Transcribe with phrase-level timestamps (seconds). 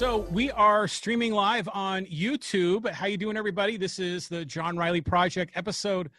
[0.00, 2.90] So we are streaming live on YouTube.
[2.90, 3.76] How you doing, everybody?
[3.76, 6.10] This is the John Riley Project, episode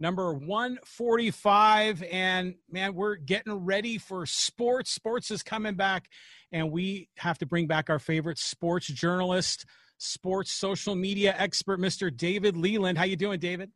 [0.00, 2.02] number 145.
[2.02, 4.90] And man, we're getting ready for sports.
[4.90, 6.08] Sports is coming back,
[6.50, 9.66] and we have to bring back our favorite sports journalist,
[9.98, 12.14] sports social media expert, Mr.
[12.14, 12.98] David Leland.
[12.98, 13.70] How you doing, David?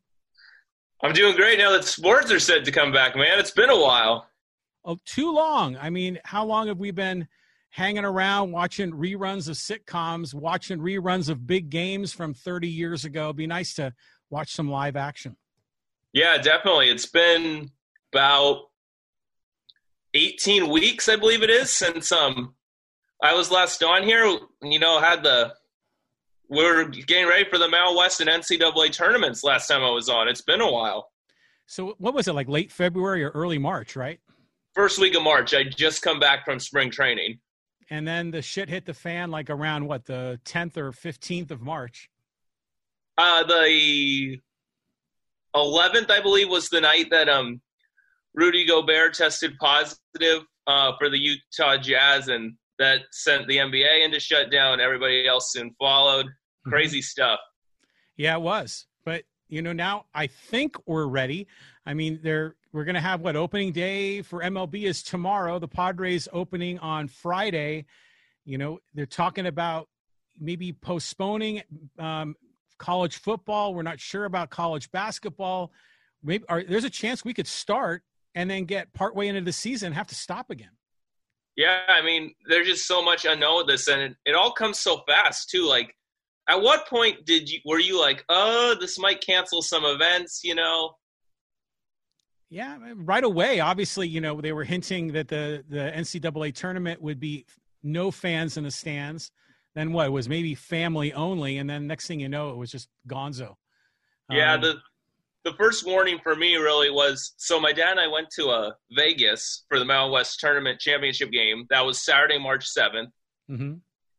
[1.04, 3.38] I'm doing great now that sports are said to come back, man.
[3.38, 4.26] It's been a while.
[4.84, 5.76] Oh, too long.
[5.76, 7.28] I mean, how long have we been–
[7.72, 13.24] hanging around watching reruns of sitcoms, watching reruns of big games from 30 years ago.
[13.24, 13.94] It'd be nice to
[14.28, 15.36] watch some live action.
[16.12, 16.90] Yeah, definitely.
[16.90, 17.70] It's been
[18.12, 18.64] about
[20.12, 22.54] 18 weeks, I believe it is, since um
[23.22, 24.38] I was last on here.
[24.62, 25.54] You know, had the
[26.50, 30.10] we are getting ready for the Mountain West and NCAA tournaments last time I was
[30.10, 30.28] on.
[30.28, 31.08] It's been a while.
[31.64, 34.20] So what was it like late February or early March, right?
[34.74, 35.54] First week of March.
[35.54, 37.38] I just come back from spring training
[37.92, 41.60] and then the shit hit the fan like around what the 10th or 15th of
[41.60, 42.08] March.
[43.18, 44.40] Uh, the
[45.54, 47.60] 11th, I believe, was the night that um
[48.34, 54.18] Rudy Gobert tested positive uh, for the Utah Jazz, and that sent the NBA into
[54.18, 54.80] shutdown.
[54.80, 56.24] Everybody else soon followed.
[56.24, 56.70] Mm-hmm.
[56.70, 57.02] Crazy mm-hmm.
[57.02, 57.40] stuff.
[58.16, 58.86] Yeah, it was.
[59.04, 61.46] But you know, now I think we're ready.
[61.84, 65.58] I mean, they're we're going to have what opening day for MLB is tomorrow.
[65.58, 67.84] The Padres opening on Friday.
[68.44, 69.88] You know, they're talking about
[70.40, 71.62] maybe postponing
[71.98, 72.34] um,
[72.78, 73.74] college football.
[73.74, 75.72] We're not sure about college basketball.
[76.22, 78.02] Maybe there's a chance we could start
[78.34, 80.70] and then get partway into the season and have to stop again.
[81.56, 84.80] Yeah, I mean, there's just so much unknown with this, and it, it all comes
[84.80, 85.68] so fast too.
[85.68, 85.94] Like,
[86.48, 90.40] at what point did you were you like, oh, this might cancel some events?
[90.42, 90.94] You know,
[92.52, 93.60] yeah, right away.
[93.60, 97.46] Obviously, you know they were hinting that the the NCAA tournament would be
[97.82, 99.30] no fans in the stands.
[99.74, 100.08] Then what?
[100.08, 103.54] It was maybe family only, and then next thing you know, it was just Gonzo.
[104.28, 104.74] Yeah, um, the
[105.44, 108.68] the first warning for me really was so my dad and I went to a
[108.68, 111.64] uh, Vegas for the Mountain West tournament championship game.
[111.70, 113.06] That was Saturday, March 7th
[113.50, 113.72] mm-hmm.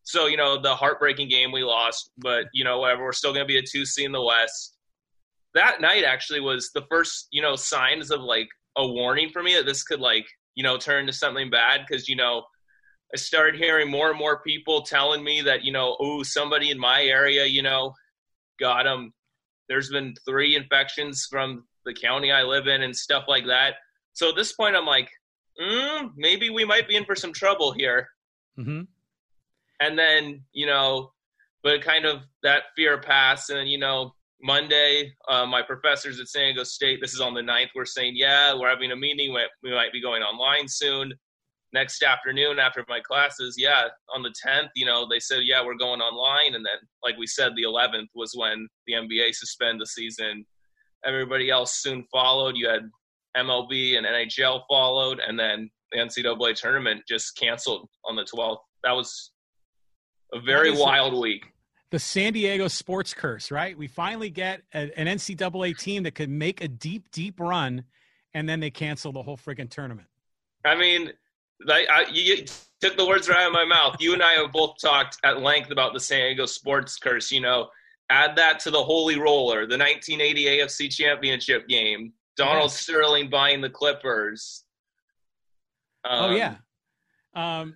[0.05, 3.03] So you know the heartbreaking game we lost, but you know whatever.
[3.03, 4.72] We're still going to be a two C in the West
[5.53, 9.55] that night actually was the first, you know, signs of like a warning for me
[9.55, 10.25] that this could like,
[10.55, 12.43] you know, turn into something bad because, you know,
[13.13, 16.79] I started hearing more and more people telling me that, you know, oh, somebody in
[16.79, 17.93] my area, you know,
[18.59, 19.13] got them.
[19.69, 23.75] There's been three infections from the county I live in and stuff like that.
[24.13, 25.09] So at this point, I'm like,
[25.61, 28.07] mm, maybe we might be in for some trouble here.
[28.57, 28.81] Mm-hmm.
[29.79, 31.11] And then, you know,
[31.61, 33.49] but kind of that fear passed.
[33.49, 37.41] And, you know, Monday, uh, my professors at San Diego State, this is on the
[37.41, 39.33] 9th, we're saying, yeah, we're having a meeting.
[39.63, 41.13] We might be going online soon.
[41.71, 45.77] Next afternoon, after my classes, yeah, on the 10th, you know, they said, yeah, we're
[45.77, 46.55] going online.
[46.55, 50.45] And then, like we said, the 11th was when the NBA suspended the season.
[51.05, 52.57] Everybody else soon followed.
[52.57, 52.89] You had
[53.37, 58.59] MLB and NHL followed, and then the NCAA tournament just canceled on the 12th.
[58.83, 59.31] That was
[60.33, 61.45] a very wild week
[61.93, 63.77] the San Diego sports curse, right?
[63.77, 67.83] We finally get a, an NCAA team that could make a deep, deep run,
[68.33, 70.07] and then they cancel the whole freaking tournament.
[70.65, 71.11] I mean,
[71.69, 72.45] I, I, you
[72.81, 73.97] took the words right out of my mouth.
[73.99, 77.31] You and I have both talked at length about the San Diego sports curse.
[77.31, 77.69] You know,
[78.09, 82.79] add that to the Holy Roller, the 1980 AFC Championship game, Donald yes.
[82.79, 84.63] Sterling buying the Clippers.
[86.03, 86.55] Um, oh yeah.
[87.35, 87.75] Um,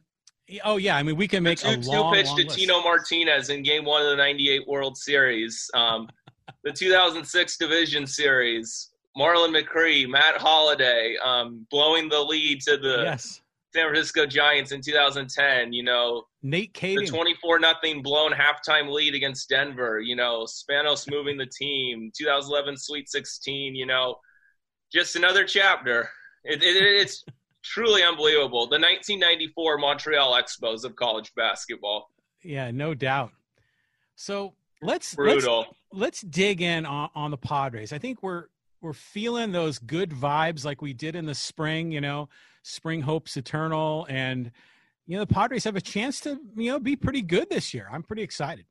[0.64, 2.44] Oh yeah, I mean we can make the two, a long, two pitch long to
[2.46, 2.58] list.
[2.58, 6.08] Tino Martinez in Game One of the '98 World Series, um,
[6.64, 13.42] the 2006 Division Series, Marlon McCree, Matt Holliday, um, blowing the lead to the yes.
[13.74, 15.74] San Francisco Giants in 2010.
[15.74, 17.06] You know, Nate Kaeding.
[17.06, 20.00] the 24 nothing blown halftime lead against Denver.
[20.00, 22.12] You know, Spanos moving the team.
[22.18, 23.76] 2011 Sweet 16.
[23.76, 24.16] You know,
[24.94, 26.10] just another chapter.
[26.46, 27.26] It, it, it's
[27.64, 28.68] truly unbelievable.
[28.68, 32.10] The 1994 Montreal Expos of college basketball.
[32.44, 33.32] Yeah, no doubt.
[34.16, 35.60] So let's brutal.
[35.60, 37.94] Let's, let's dig in on, on the Padres.
[37.94, 38.46] I think we're
[38.82, 41.92] we're feeling those good vibes like we did in the spring.
[41.92, 42.30] You know,
[42.64, 44.52] spring hopes eternal, and
[45.06, 47.88] you know the Padres have a chance to you know be pretty good this year.
[47.92, 48.66] I'm pretty excited.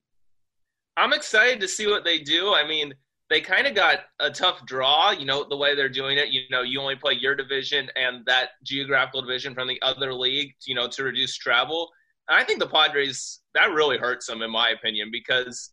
[0.96, 2.54] I'm excited to see what they do.
[2.54, 2.94] I mean,
[3.28, 6.28] they kind of got a tough draw, you know, the way they're doing it.
[6.28, 10.54] You know, you only play your division and that geographical division from the other league,
[10.64, 11.90] you know, to reduce travel.
[12.28, 15.72] And I think the Padres that really hurts them, in my opinion, because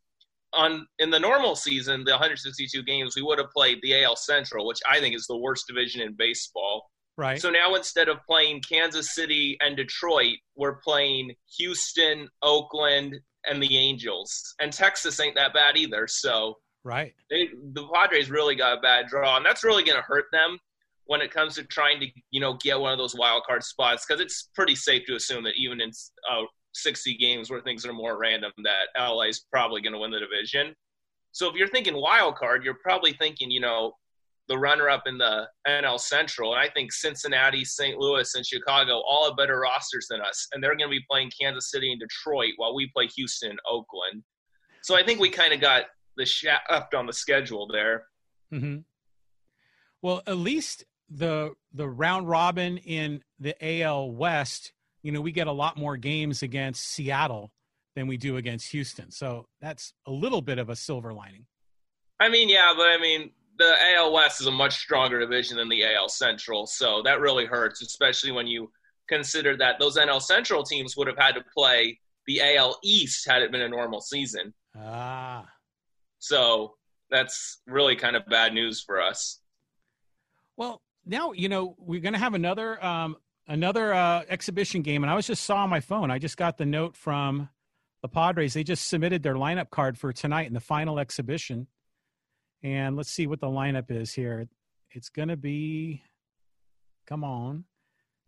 [0.53, 4.65] on in the normal season, the 162 games, we would have played the AL Central,
[4.65, 6.89] which I think is the worst division in baseball.
[7.17, 7.39] Right.
[7.39, 13.77] So now instead of playing Kansas City and Detroit, we're playing Houston, Oakland, and the
[13.77, 14.55] Angels.
[14.59, 16.07] And Texas ain't that bad either.
[16.07, 20.03] So right, they, the Padres really got a bad draw, and that's really going to
[20.03, 20.57] hurt them
[21.06, 24.06] when it comes to trying to you know get one of those wild card spots
[24.06, 25.91] because it's pretty safe to assume that even in
[26.31, 26.44] uh,
[26.74, 30.19] 60 games where things are more random, that LA is probably going to win the
[30.19, 30.74] division.
[31.31, 33.94] So if you're thinking wild card, you're probably thinking you know
[34.47, 36.53] the runner up in the NL Central.
[36.53, 37.97] And I think Cincinnati, St.
[37.97, 40.47] Louis, and Chicago all have better rosters than us.
[40.51, 43.59] And they're going to be playing Kansas City and Detroit while we play Houston and
[43.69, 44.24] Oakland.
[44.81, 45.86] So I think we kind of got
[46.18, 48.06] the shaft on the schedule there.
[48.54, 48.80] Mm-hmm.
[50.01, 55.48] Well, at least the the round robin in the AL West, you know, we get
[55.48, 57.51] a lot more games against Seattle
[57.95, 59.12] than we do against Houston.
[59.12, 61.45] So that's a little bit of a silver lining.
[62.19, 65.69] I mean, yeah, but I mean, the AL West is a much stronger division than
[65.69, 68.71] the AL Central, so that really hurts, especially when you
[69.07, 73.42] consider that those NL Central teams would have had to play the AL East had
[73.42, 74.54] it been a normal season.
[74.75, 75.45] Ah.
[76.24, 76.75] So
[77.10, 79.42] that's really kind of bad news for us.
[80.56, 85.12] Well, now you know we're going to have another um, another uh, exhibition game, and
[85.12, 86.12] I was just saw on my phone.
[86.12, 87.50] I just got the note from
[88.02, 88.54] the Padres.
[88.54, 91.68] They just submitted their lineup card for tonight in the final exhibition.
[92.62, 94.48] And let's see what the lineup is here.
[94.92, 96.04] It's going to be,
[97.06, 97.66] come on,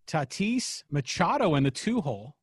[0.05, 2.35] Tatis Machado in the two hole.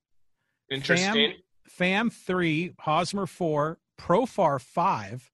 [0.70, 1.34] Interesting.
[1.68, 5.30] Fam, Pham three, Hosmer four, Profar five,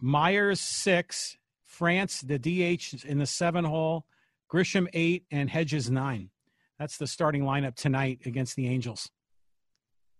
[0.00, 4.04] Myers six, France the DH in the seven hole,
[4.52, 6.30] Grisham eight, and Hedges nine.
[6.78, 9.10] That's the starting lineup tonight against the Angels.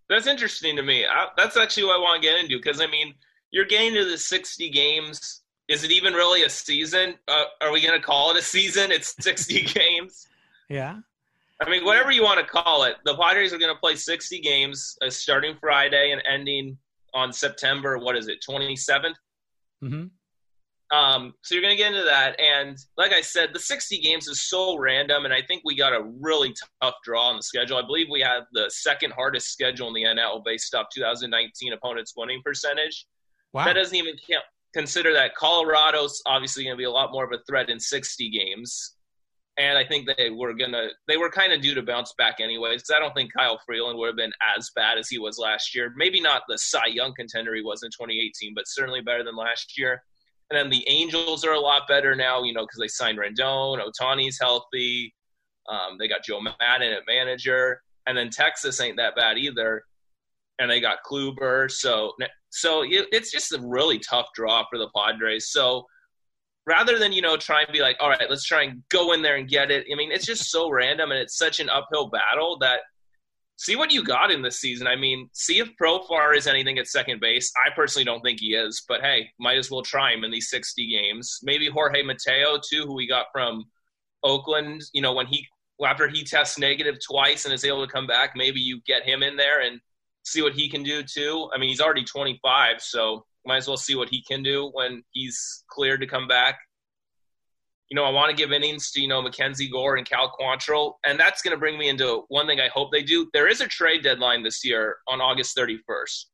[0.09, 1.05] That's interesting to me.
[1.05, 3.13] I, that's actually what I want to get into because I mean
[3.51, 5.41] you're getting to the 60 games.
[5.67, 7.15] Is it even really a season?
[7.27, 8.91] Uh, are we going to call it a season?
[8.91, 10.27] It's 60 games.
[10.69, 10.97] Yeah.
[11.61, 14.39] I mean, whatever you want to call it, the Padres are going to play 60
[14.39, 16.77] games uh, starting Friday and ending
[17.13, 19.13] on September, what is it, 27th?
[19.83, 20.07] Mm-hmm.
[20.91, 22.37] Um, so you're going to get into that.
[22.39, 25.23] And like I said, the 60 games is so random.
[25.23, 27.77] And I think we got a really tough draw on the schedule.
[27.77, 32.13] I believe we have the second hardest schedule in the NL based off 2019 opponents'
[32.17, 33.07] winning percentage.
[33.53, 33.65] Wow.
[33.65, 34.43] That doesn't even count,
[34.73, 38.29] consider that Colorado's obviously going to be a lot more of a threat in 60
[38.29, 38.95] games.
[39.57, 42.83] And I think they were gonna they were kind of due to bounce back anyways.
[42.95, 45.93] I don't think Kyle Freeland would have been as bad as he was last year.
[45.95, 49.77] Maybe not the Cy Young contender he was in 2018, but certainly better than last
[49.77, 50.01] year.
[50.49, 53.79] And then the Angels are a lot better now, you know, because they signed Rendon,
[53.79, 55.13] Ohtani's healthy.
[55.69, 59.83] Um, they got Joe Maddon at manager, and then Texas ain't that bad either.
[60.59, 62.13] And they got Kluber, so
[62.49, 65.49] so it's just a really tough draw for the Padres.
[65.49, 65.85] So
[66.65, 69.21] rather than you know try and be like, all right, let's try and go in
[69.21, 69.85] there and get it.
[69.91, 72.81] I mean, it's just so random and it's such an uphill battle that
[73.57, 74.87] see what you got in this season.
[74.87, 77.51] I mean, see if Profar is anything at second base.
[77.63, 80.49] I personally don't think he is, but hey, might as well try him in these
[80.49, 81.39] 60 games.
[81.43, 83.65] Maybe Jorge Mateo too, who we got from
[84.23, 84.81] Oakland.
[84.93, 85.45] You know, when he
[85.85, 89.23] after he tests negative twice and is able to come back, maybe you get him
[89.23, 89.79] in there and
[90.23, 91.49] see what he can do too.
[91.53, 95.03] I mean, he's already 25, so might as well see what he can do when
[95.11, 96.59] he's cleared to come back.
[97.89, 100.93] You know, I want to give innings to, you know, Mackenzie Gore and Cal Quantrill.
[101.05, 103.29] And that's going to bring me into one thing I hope they do.
[103.33, 106.25] There is a trade deadline this year on August 31st.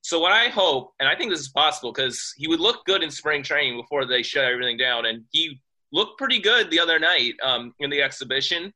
[0.00, 3.02] So what I hope, and I think this is possible because he would look good
[3.02, 5.06] in spring training before they shut everything down.
[5.06, 5.60] And he
[5.92, 8.72] looked pretty good the other night um, in the exhibition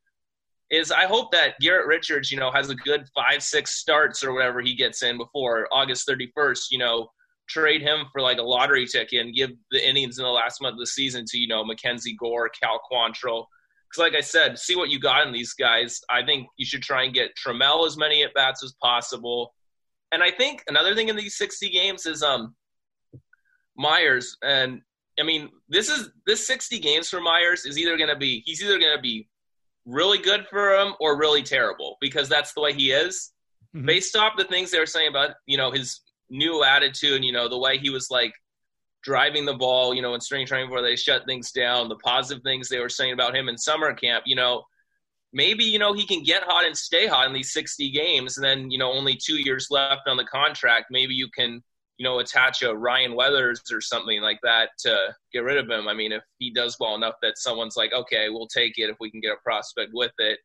[0.73, 4.33] is I hope that Garrett Richards, you know, has a good five, six starts or
[4.33, 7.09] whatever he gets in before August 31st, you know,
[7.53, 10.75] trade him for like a lottery ticket and give the innings in the last month
[10.75, 13.47] of the season to, you know, Mackenzie Gore, Cal Quantrill.
[13.89, 16.01] Because, like I said, see what you got in these guys.
[16.11, 19.55] I think you should try and get Trammell as many at bats as possible.
[20.13, 22.55] And I think another thing in these 60 games is um
[23.77, 24.37] Myers.
[24.43, 24.81] And
[25.21, 28.63] I mean, this is this 60 games for Myers is either going to be, he's
[28.63, 29.29] either going to be
[29.85, 33.33] really good for him or really terrible because that's the way he is.
[33.75, 33.87] Mm-hmm.
[33.87, 36.01] Based off the things they were saying about, you know, his
[36.33, 38.33] new attitude you know, the way he was like
[39.03, 42.43] driving the ball, you know, in spring training before they shut things down, the positive
[42.43, 44.65] things they were saying about him in summer camp, you know,
[45.33, 48.45] maybe, you know, he can get hot and stay hot in these 60 games and
[48.45, 50.87] then, you know, only two years left on the contract.
[50.91, 51.63] Maybe you can
[52.03, 55.87] you know, attach a Ryan Weathers or something like that to get rid of him.
[55.87, 58.97] I mean, if he does well enough that someone's like, okay, we'll take it if
[58.99, 60.41] we can get a prospect with it.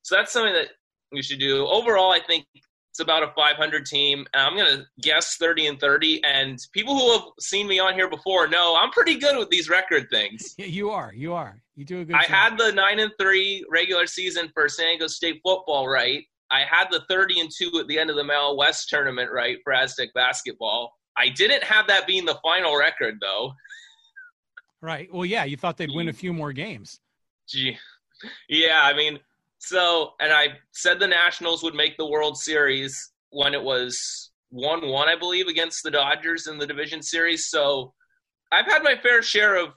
[0.00, 0.68] So that's something that
[1.12, 1.66] we should do.
[1.66, 2.46] Overall, I think
[2.96, 4.24] it's about a 500 team.
[4.32, 6.24] I'm going to guess 30 and 30.
[6.24, 9.68] And people who have seen me on here before know I'm pretty good with these
[9.68, 10.54] record things.
[10.76, 11.12] You are.
[11.14, 11.62] You are.
[11.74, 12.16] You do a good.
[12.16, 12.30] I job.
[12.30, 16.24] had the nine and three regular season for San Diego State football right.
[16.50, 19.58] I had the thirty and two at the end of the Mal West tournament right
[19.64, 20.92] for Aztec basketball.
[21.16, 23.52] I didn't have that being the final record though.
[24.82, 25.08] Right.
[25.12, 27.00] Well, yeah, you thought they'd win a few more games.
[27.48, 27.76] Gee,
[28.48, 28.82] yeah.
[28.82, 29.18] I mean,
[29.58, 34.86] so and I said the Nationals would make the World Series when it was one
[34.88, 37.48] one, I believe, against the Dodgers in the division series.
[37.48, 37.92] So
[38.52, 39.70] I've had my fair share of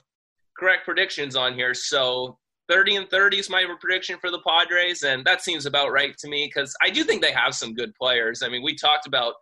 [0.58, 1.74] correct predictions on here.
[1.74, 6.16] So 30 and 30 is my prediction for the Padres, and that seems about right
[6.18, 8.42] to me because I do think they have some good players.
[8.42, 9.34] I mean, we talked about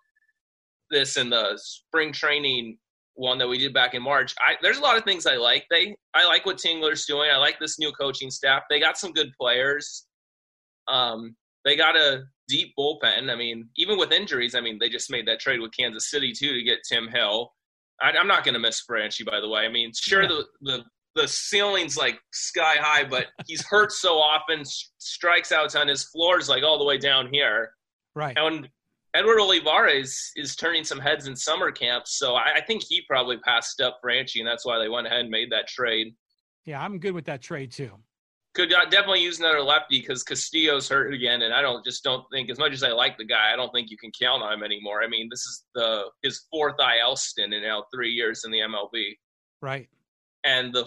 [0.91, 2.79] this in the spring training
[3.15, 4.35] one that we did back in March.
[4.41, 5.67] I, there's a lot of things I like.
[5.71, 7.31] They I like what Tingler's doing.
[7.31, 8.63] I like this new coaching staff.
[8.71, 10.07] They got some good players.
[10.89, 13.31] Um, they got a deep bullpen.
[13.31, 16.33] I mean, even with injuries, I mean, they just made that trade with Kansas City
[16.33, 17.53] too to get Tim Hill.
[18.01, 19.63] I, am not going to miss Franchy, by the way.
[19.63, 20.29] I mean, sure yeah.
[20.29, 24.63] the the the ceiling's like sky high, but he's hurt so often,
[24.99, 27.71] strikes out on his floors like all the way down here.
[28.15, 28.37] Right.
[28.39, 28.69] And
[29.15, 33.39] Edward Olivares is turning some heads in summer camps, so I, I think he probably
[33.39, 36.15] passed up Franchy, and that's why they went ahead and made that trade.
[36.65, 37.93] Yeah, I'm good with that trade too.
[38.59, 42.25] Could uh, definitely use another lefty because Castillo's hurt again, and I don't just don't
[42.33, 44.53] think as much as I like the guy, I don't think you can count on
[44.53, 45.01] him anymore.
[45.05, 48.59] I mean, this is the his fourth IL stint in now three years in the
[48.59, 49.17] MLB.
[49.63, 49.89] Right.
[50.45, 50.87] And the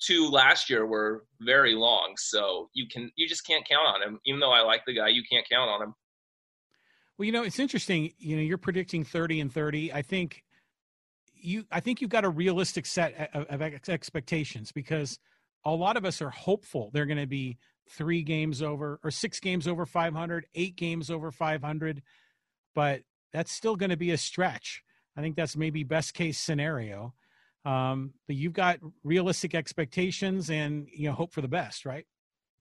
[0.00, 4.18] two last year were very long, so you can you just can't count on him.
[4.24, 5.94] Even though I like the guy, you can't count on him.
[7.18, 8.14] Well, you know, it's interesting.
[8.16, 9.92] You know, you're predicting 30 and 30.
[9.92, 10.42] I think
[11.34, 13.60] you I think you've got a realistic set of, of
[13.90, 15.18] expectations because
[15.64, 17.58] a lot of us are hopeful they're going to be
[17.90, 22.02] three games over or six games over 500, eight games over 500,
[22.74, 23.02] but
[23.32, 24.82] that's still going to be a stretch.
[25.16, 27.14] I think that's maybe best case scenario.
[27.64, 32.06] Um, but you've got realistic expectations and you know hope for the best, right?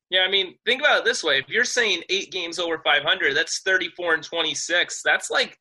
[0.09, 3.35] Yeah, I mean, think about it this way: if you're saying eight games over 500,
[3.35, 5.01] that's 34 and 26.
[5.03, 5.57] That's like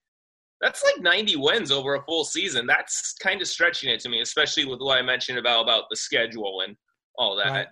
[0.60, 2.66] that's like 90 wins over a full season.
[2.66, 5.96] That's kind of stretching it to me, especially with what I mentioned about about the
[5.96, 6.74] schedule and
[7.18, 7.50] all that.
[7.50, 7.66] Right.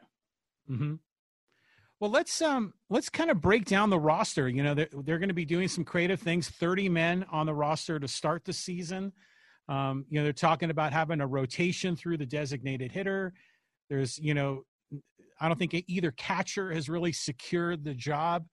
[0.70, 0.94] Mm-hmm.
[2.00, 4.48] Well, let's um let's kind of break down the roster.
[4.48, 6.50] You know, they're, they're going to be doing some creative things.
[6.50, 9.12] 30 men on the roster to start the season.
[9.68, 13.32] Um, you know, they're talking about having a rotation through the designated hitter.
[13.88, 14.62] There's, you know,
[15.40, 18.46] I don't think either catcher has really secured the job.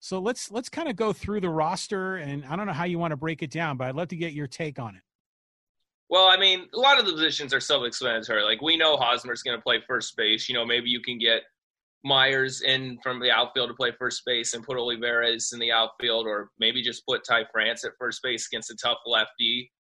[0.00, 2.98] So let's let's kind of go through the roster, and I don't know how you
[2.98, 5.02] want to break it down, but I'd love to get your take on it.
[6.12, 8.42] Well, I mean, a lot of the positions are self-explanatory.
[8.42, 10.46] Like we know Hosmer's going to play first base.
[10.46, 11.40] You know, maybe you can get
[12.04, 16.26] Myers in from the outfield to play first base and put Olivares in the outfield,
[16.26, 19.72] or maybe just put Ty France at first base against a tough lefty.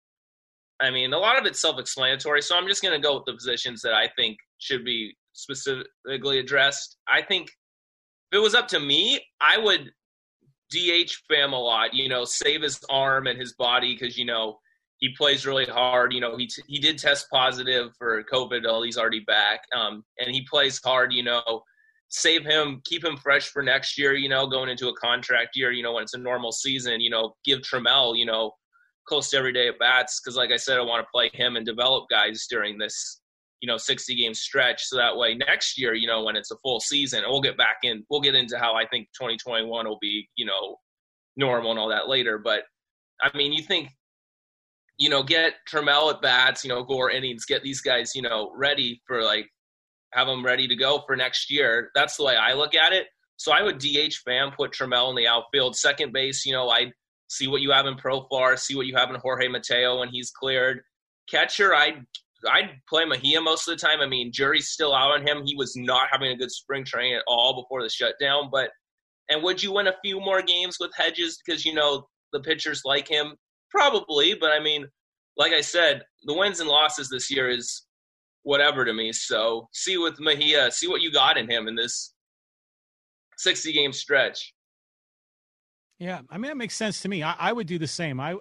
[0.79, 2.41] I mean, a lot of it's self-explanatory.
[2.43, 6.39] So I'm just going to go with the positions that I think should be specifically
[6.39, 6.95] addressed.
[7.09, 7.49] I think
[8.31, 9.91] if it was up to me, I would
[10.71, 11.93] DH Pham a lot.
[11.93, 14.59] You know, save his arm and his body because you know
[15.01, 16.13] he plays really hard.
[16.13, 18.61] You know, he t- he did test positive for COVID.
[18.67, 19.61] Oh, he's already back.
[19.75, 21.11] Um, and he plays hard.
[21.11, 21.63] You know,
[22.09, 24.13] save him, keep him fresh for next year.
[24.13, 25.71] You know, going into a contract year.
[25.71, 27.01] You know, when it's a normal season.
[27.01, 28.15] You know, give Trammell.
[28.15, 28.51] You know,
[29.07, 31.55] close to every day at bats because, like I said, I want to play him
[31.55, 33.21] and develop guys during this
[33.59, 36.57] you know 60 game stretch so that way next year you know when it's a
[36.63, 40.27] full season we'll get back in we'll get into how i think 2021 will be
[40.35, 40.77] you know
[41.37, 42.63] normal and all that later but
[43.21, 43.89] i mean you think
[45.01, 48.51] you know get Trammell at bats you know gore innings get these guys you know
[48.55, 49.47] ready for like
[50.13, 53.07] have them ready to go for next year that's the way i look at it
[53.37, 56.91] so i would dh Pham put Trammell in the outfield second base you know i
[57.29, 60.29] see what you have in Profar see what you have in jorge mateo when he's
[60.31, 60.81] cleared
[61.29, 62.05] catcher i'd
[62.51, 63.99] I'd play Mejia most of the time.
[64.01, 65.43] I mean, jury's still out on him.
[65.45, 68.49] He was not having a good spring training at all before the shutdown.
[68.51, 68.71] But
[69.29, 72.81] and would you win a few more games with Hedges because you know the pitchers
[72.83, 73.35] like him?
[73.71, 74.87] Probably, but I mean,
[75.37, 77.85] like I said, the wins and losses this year is
[78.43, 79.11] whatever to me.
[79.13, 82.13] So see with Mejia, see what you got in him in this
[83.37, 84.53] 60 game stretch.
[85.99, 87.23] Yeah, I mean that makes sense to me.
[87.23, 88.19] I, I would do the same.
[88.19, 88.35] I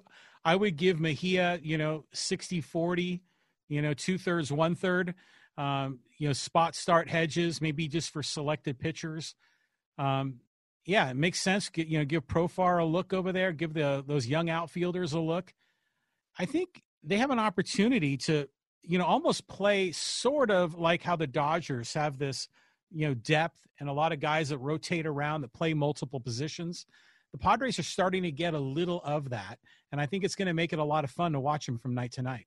[0.44, 3.22] I would give Mejia, you know, 60 40
[3.70, 5.14] you know, two thirds, one third.
[5.56, 9.34] Um, you know, spot start hedges, maybe just for selected pitchers.
[9.96, 10.40] Um,
[10.84, 11.68] yeah, it makes sense.
[11.68, 13.52] Get, you know, give Profar a look over there.
[13.52, 15.52] Give the those young outfielders a look.
[16.38, 18.48] I think they have an opportunity to,
[18.82, 22.48] you know, almost play sort of like how the Dodgers have this,
[22.90, 26.86] you know, depth and a lot of guys that rotate around that play multiple positions.
[27.32, 29.58] The Padres are starting to get a little of that,
[29.92, 31.78] and I think it's going to make it a lot of fun to watch them
[31.78, 32.46] from night to night.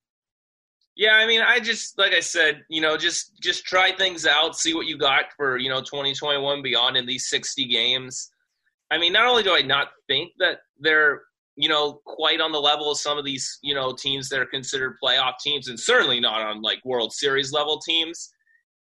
[0.96, 4.56] Yeah, I mean, I just like I said, you know, just just try things out,
[4.56, 8.30] see what you got for you know 2021 beyond in these 60 games.
[8.92, 11.24] I mean, not only do I not think that they're
[11.56, 14.46] you know quite on the level of some of these you know teams that are
[14.46, 18.32] considered playoff teams, and certainly not on like World Series level teams.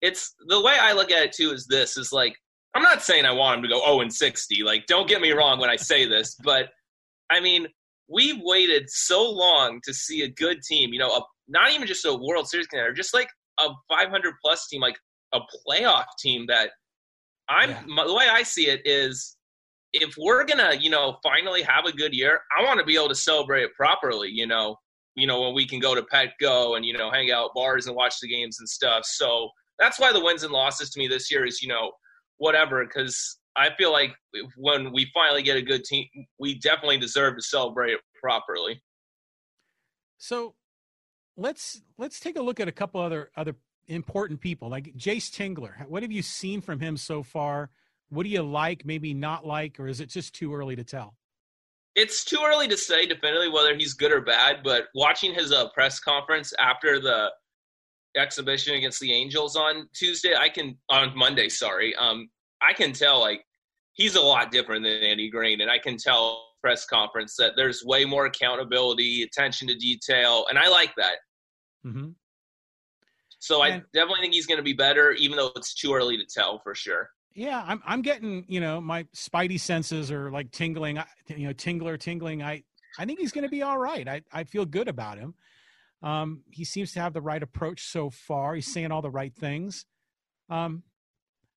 [0.03, 1.53] It's the way I look at it too.
[1.53, 2.35] Is this is like
[2.75, 4.63] I'm not saying I want them to go 0 and 60.
[4.63, 6.71] Like, don't get me wrong when I say this, but
[7.31, 7.67] I mean,
[8.09, 10.93] we've waited so long to see a good team.
[10.93, 13.29] You know, a not even just a World Series contender, just like
[13.59, 14.97] a 500 plus team, like
[15.35, 16.47] a playoff team.
[16.47, 16.71] That
[17.49, 17.83] I'm yeah.
[17.87, 19.37] my, the way I see it is,
[19.93, 23.09] if we're gonna, you know, finally have a good year, I want to be able
[23.09, 24.31] to celebrate it properly.
[24.31, 24.77] You know,
[25.17, 27.97] you know when we can go to Petco and you know hang out bars and
[27.97, 29.05] watch the games and stuff.
[29.05, 31.93] So that's why the wins and losses to me this year is you know
[32.39, 34.15] whatever because I feel like
[34.57, 36.07] when we finally get a good team,
[36.39, 38.81] we definitely deserve to celebrate it properly.
[40.19, 40.55] So
[41.41, 43.57] let's let's take a look at a couple other other
[43.89, 45.87] important people like Jayce Tingler.
[45.89, 47.71] What have you seen from him so far?
[48.11, 51.15] What do you like, maybe not like, or is it just too early to tell?
[51.97, 55.71] It's too early to say definitively whether he's good or bad, but watching his uh,
[55.71, 57.31] press conference after the
[58.17, 61.95] exhibition against the Angels on Tuesday, I can on Monday, sorry.
[61.97, 62.29] Um
[62.61, 63.43] I can tell like
[63.95, 67.83] he's a lot different than Andy Green and I can tell press conference that there's
[67.85, 71.15] way more accountability, attention to detail, and I like that.
[71.87, 72.11] Mm-hmm.
[73.39, 76.17] So and, I definitely think he's going to be better, even though it's too early
[76.19, 77.11] to tell for sure.
[77.35, 81.99] Yeah, I'm I'm getting you know my spidey senses are like tingling, you know, tingler,
[81.99, 82.43] tingling.
[82.43, 82.65] I
[82.99, 84.07] I think he's going to be all right.
[84.07, 85.35] I I feel good about him.
[86.03, 88.55] Um, he seems to have the right approach so far.
[88.55, 89.85] He's saying all the right things.
[90.49, 90.83] Um,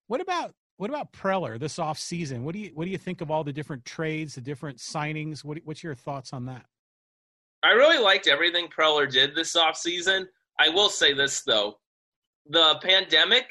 [0.08, 2.44] what about what about Preller this off season?
[2.44, 5.44] What do you what do you think of all the different trades, the different signings?
[5.44, 6.66] What what's your thoughts on that?
[7.64, 10.28] I really liked everything Preller did this off season.
[10.60, 11.80] I will say this though,
[12.48, 13.46] the pandemic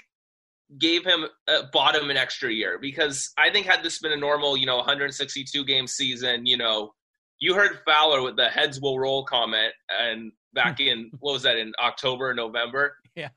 [0.78, 4.16] gave him uh, bought him an extra year because I think had this been a
[4.16, 6.92] normal, you know, 162 game season, you know,
[7.38, 11.56] you heard Fowler with the heads will roll comment and back in what was that
[11.56, 12.96] in October, November?
[13.14, 13.30] Yeah.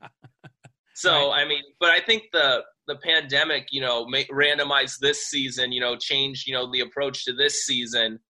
[0.94, 1.42] so right.
[1.42, 5.96] I mean, but I think the the pandemic, you know, randomized this season, you know,
[5.96, 8.20] changed, you know, the approach to this season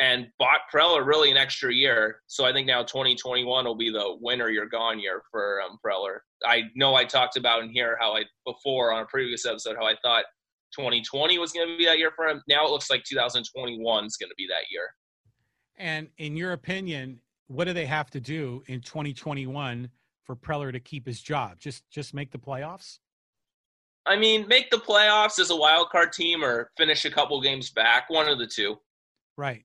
[0.00, 2.20] and bought Preller really an extra year.
[2.26, 6.18] So I think now 2021 will be the winner you're gone year for um, Preller.
[6.44, 9.86] I know I talked about in here how I before on a previous episode how
[9.86, 10.24] I thought
[10.76, 12.42] 2020 was going to be that year for him.
[12.48, 14.88] Now it looks like 2021 is going to be that year.
[15.76, 19.88] And in your opinion, what do they have to do in 2021
[20.24, 21.58] for Preller to keep his job?
[21.60, 22.98] Just just make the playoffs?
[24.06, 27.70] I mean, make the playoffs as a wild card team or finish a couple games
[27.70, 28.76] back, one of the two.
[29.36, 29.64] Right.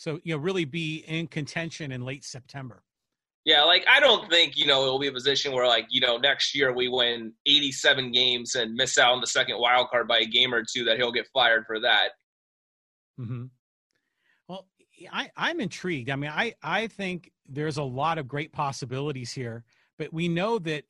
[0.00, 2.82] So, you know, really be in contention in late September.
[3.44, 6.16] Yeah, like I don't think, you know, it'll be a position where like, you know,
[6.16, 10.20] next year we win 87 games and miss out on the second wild card by
[10.20, 12.12] a game or two that he'll get fired for that.
[13.20, 13.50] Mhm.
[14.48, 14.68] Well,
[15.12, 16.08] I I'm intrigued.
[16.08, 19.64] I mean, I I think there's a lot of great possibilities here,
[19.98, 20.84] but we know that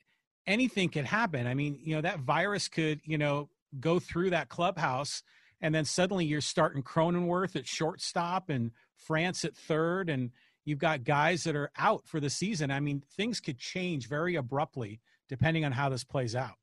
[0.46, 1.48] anything could happen.
[1.48, 5.24] I mean, you know, that virus could, you know, go through that clubhouse
[5.60, 8.70] and then suddenly you're starting Cronenworth at shortstop and
[9.00, 10.30] France at third and
[10.64, 12.70] you've got guys that are out for the season.
[12.70, 16.54] I mean, things could change very abruptly depending on how this plays out.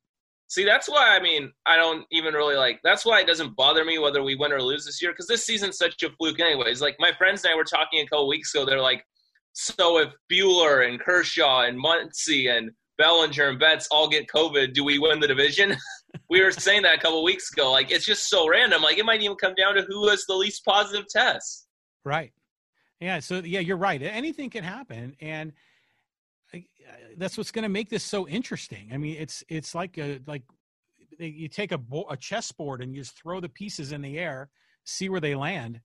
[0.50, 2.80] See, that's why I mean, I don't even really like.
[2.84, 5.45] That's why it doesn't bother me whether we win or lose this year because this
[5.45, 6.82] season's such a fluke, anyways.
[6.82, 8.65] Like my friends and I were talking a couple weeks ago.
[8.65, 9.04] They're like,
[9.52, 14.84] so if Buehler and Kershaw and Muncy and Bellinger and Betts all get COVID, do
[14.84, 15.76] we win the division?
[16.30, 17.71] we were saying that a couple weeks ago.
[17.71, 18.82] Like it's just so random.
[18.82, 21.66] Like it might even come down to who has the least positive test.
[22.07, 22.31] Right.
[23.01, 23.19] Yeah.
[23.19, 24.01] So yeah, you're right.
[24.01, 25.51] Anything can happen, and
[27.17, 28.89] that's what's going to make this so interesting.
[28.93, 30.43] I mean, it's it's like a like
[31.19, 34.49] you take a a chessboard and you just throw the pieces in the air,
[34.85, 35.81] see where they land.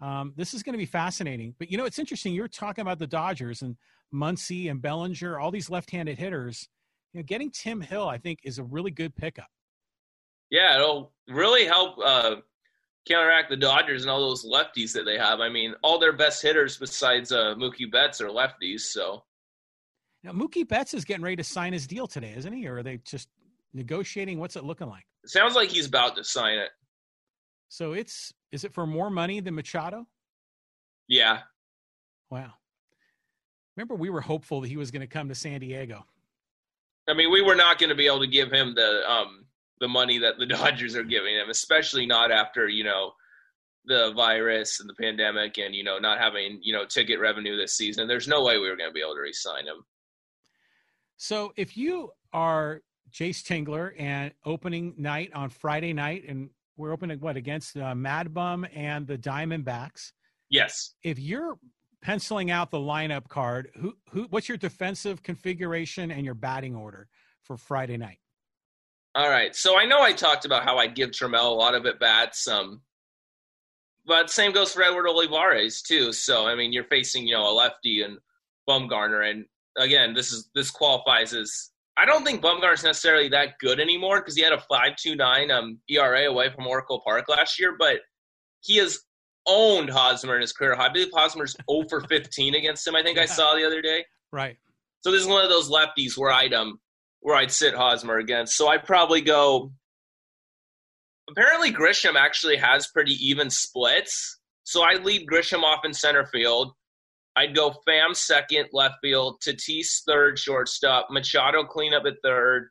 [0.00, 1.54] Um, this is going to be fascinating.
[1.58, 2.32] But you know, it's interesting.
[2.32, 3.76] You were talking about the Dodgers and
[4.14, 6.66] Muncy and Bellinger, all these left-handed hitters.
[7.12, 9.50] You know, getting Tim Hill, I think, is a really good pickup.
[10.50, 12.36] Yeah, it'll really help uh,
[13.08, 15.40] counteract the Dodgers and all those lefties that they have.
[15.40, 18.80] I mean, all their best hitters besides uh, Mookie Betts are lefties.
[18.80, 19.24] So
[20.22, 22.66] now Mookie Betts is getting ready to sign his deal today, isn't he?
[22.66, 23.28] Or are they just
[23.72, 24.38] negotiating?
[24.38, 25.06] What's it looking like?
[25.24, 26.70] It sounds like he's about to sign it.
[27.68, 30.06] So it's is it for more money than Machado?
[31.06, 31.40] Yeah.
[32.30, 32.52] Wow.
[33.76, 36.04] Remember, we were hopeful that he was going to come to San Diego.
[37.08, 39.44] I mean, we were not going to be able to give him the um,
[39.80, 43.12] the money that the Dodgers are giving him, especially not after you know
[43.84, 47.74] the virus and the pandemic, and you know not having you know ticket revenue this
[47.74, 48.08] season.
[48.08, 49.84] There's no way we were going to be able to re-sign him.
[51.16, 57.18] So if you are Jayce Tingler and opening night on Friday night, and we're opening
[57.20, 60.12] what against uh, Mad Bum and the Diamondbacks.
[60.50, 60.94] Yes.
[61.02, 61.58] If you're
[62.02, 67.08] penciling out the lineup card, who who what's your defensive configuration and your batting order
[67.42, 68.18] for Friday night?
[69.18, 69.52] All right.
[69.56, 72.46] So I know I talked about how I give Trammell a lot of at bats.
[72.46, 72.82] Um,
[74.06, 76.12] but same goes for Edward Olivares too.
[76.12, 78.18] So I mean, you're facing you know a lefty and
[78.68, 79.44] Bumgarner, and
[79.76, 84.36] again, this is this qualifies as I don't think Bumgarner's necessarily that good anymore because
[84.36, 87.96] he had a five two nine um ERA away from Oracle Park last year, but
[88.60, 89.00] he has
[89.48, 90.76] owned Hosmer in his career.
[90.78, 92.94] I believe Hosmer's 0 for 15 against him.
[92.94, 94.04] I think I saw the other day.
[94.30, 94.58] Right.
[95.00, 96.78] So this is one of those lefties where I'd um
[97.20, 98.56] where I'd sit Hosmer against.
[98.56, 99.72] So I'd probably go.
[101.30, 104.38] Apparently, Grisham actually has pretty even splits.
[104.64, 106.72] So I'd lead Grisham off in center field.
[107.36, 112.68] I'd go Pham second left field, Tatis third shortstop, Machado cleanup at third.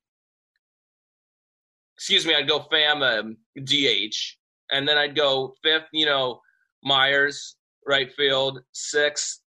[1.96, 4.36] Excuse me, I'd go Pham um, DH,
[4.70, 5.88] and then I'd go fifth.
[5.94, 6.42] You know,
[6.84, 7.56] Myers
[7.88, 9.40] right field, sixth.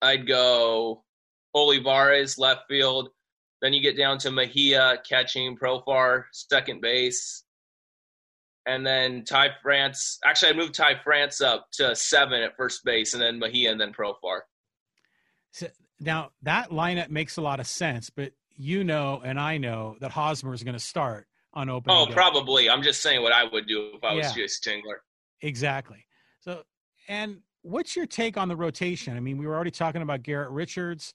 [0.00, 1.04] I'd go
[1.54, 3.08] Olivares left field.
[3.60, 7.44] Then you get down to Mejia catching, Profar second base,
[8.66, 10.18] and then Ty France.
[10.24, 13.80] Actually, I moved Ty France up to seven at first base, and then Mejia, and
[13.80, 14.40] then Profar.
[15.50, 15.66] So
[15.98, 20.10] now that lineup makes a lot of sense, but you know, and I know that
[20.10, 21.96] Hosmer is going to start on opening.
[21.96, 22.12] Oh, day.
[22.12, 22.68] probably.
[22.68, 24.44] I'm just saying what I would do if I was yeah.
[24.44, 24.98] Jayce Tingler.
[25.42, 26.04] Exactly.
[26.40, 26.62] So,
[27.08, 29.16] and what's your take on the rotation?
[29.16, 31.14] I mean, we were already talking about Garrett Richards.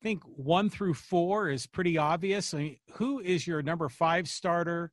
[0.00, 2.54] I think one through four is pretty obvious.
[2.54, 4.92] I mean, who is your number five starter?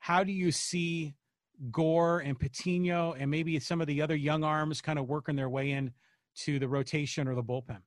[0.00, 1.14] How do you see
[1.70, 5.48] Gore and Patino and maybe some of the other young arms kind of working their
[5.48, 5.92] way in
[6.38, 7.78] to the rotation or the bullpen?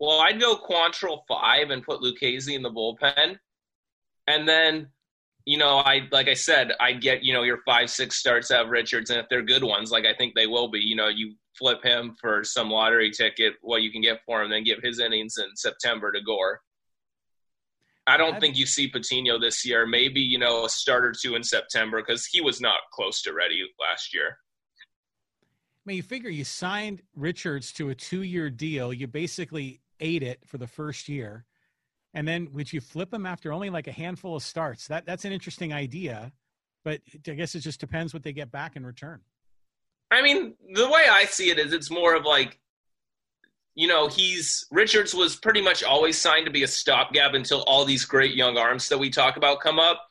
[0.00, 3.38] Well, I'd go Quantrill five and put Lucchesi in the bullpen.
[4.26, 4.88] And then,
[5.44, 8.64] you know, I like I said, I'd get, you know, your five, six starts out
[8.64, 11.08] of Richards, and if they're good ones, like I think they will be, you know,
[11.08, 14.80] you flip him for some lottery ticket, what you can get for him, then give
[14.82, 16.60] his innings in September to Gore.
[18.06, 19.86] I don't think you see Patino this year.
[19.86, 23.34] Maybe you know a start or two in September because he was not close to
[23.34, 24.38] ready last year.
[25.44, 28.94] I mean, you figure you signed Richards to a two-year deal.
[28.94, 31.44] You basically ate it for the first year,
[32.14, 34.88] and then would you flip him after only like a handful of starts?
[34.88, 36.32] That that's an interesting idea,
[36.84, 39.20] but I guess it just depends what they get back in return.
[40.10, 42.58] I mean, the way I see it is, it's more of like
[43.78, 47.84] you know, he's Richards was pretty much always signed to be a stopgap until all
[47.84, 50.04] these great young arms that we talk about come up.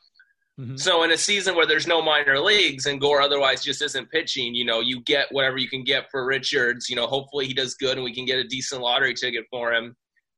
[0.58, 0.76] Mm-hmm.
[0.76, 4.54] So in a season where there's no minor leagues and Gore otherwise just isn't pitching,
[4.54, 6.88] you know, you get whatever you can get for Richards.
[6.88, 9.74] You know, hopefully he does good and we can get a decent lottery ticket for
[9.74, 9.94] him.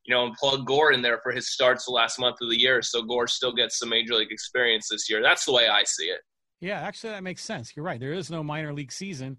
[0.06, 2.58] You know, and plug Gore in there for his starts the last month of the
[2.58, 5.22] year, so Gore still gets some major league experience this year.
[5.22, 6.20] That's the way I see it.
[6.60, 7.76] Yeah, actually, that makes sense.
[7.76, 8.00] You're right.
[8.00, 9.36] There is no minor league season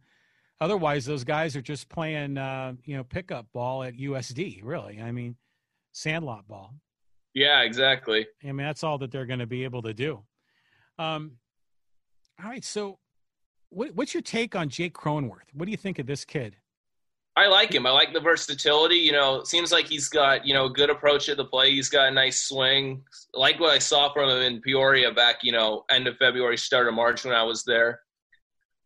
[0.61, 4.61] Otherwise, those guys are just playing, uh, you know, pickup ball at USD.
[4.63, 5.35] Really, I mean,
[5.91, 6.75] sandlot ball.
[7.33, 8.27] Yeah, exactly.
[8.43, 10.21] I mean, that's all that they're going to be able to do.
[10.99, 11.31] Um,
[12.41, 12.63] all right.
[12.63, 12.99] So,
[13.69, 15.49] what, what's your take on Jake Cronenworth?
[15.53, 16.55] What do you think of this kid?
[17.35, 17.87] I like him.
[17.87, 18.97] I like the versatility.
[18.97, 21.71] You know, seems like he's got you know a good approach at the play.
[21.71, 23.01] He's got a nice swing.
[23.33, 26.87] Like what I saw from him in Peoria back, you know, end of February, start
[26.87, 28.01] of March when I was there.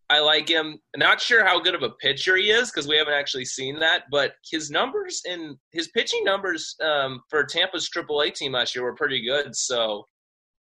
[0.10, 0.80] I like him.
[0.96, 4.04] Not sure how good of a pitcher he is because we haven't actually seen that,
[4.12, 8.96] but his numbers and his pitching numbers um, for Tampa's AAA team last year were
[8.96, 9.56] pretty good.
[9.56, 10.06] So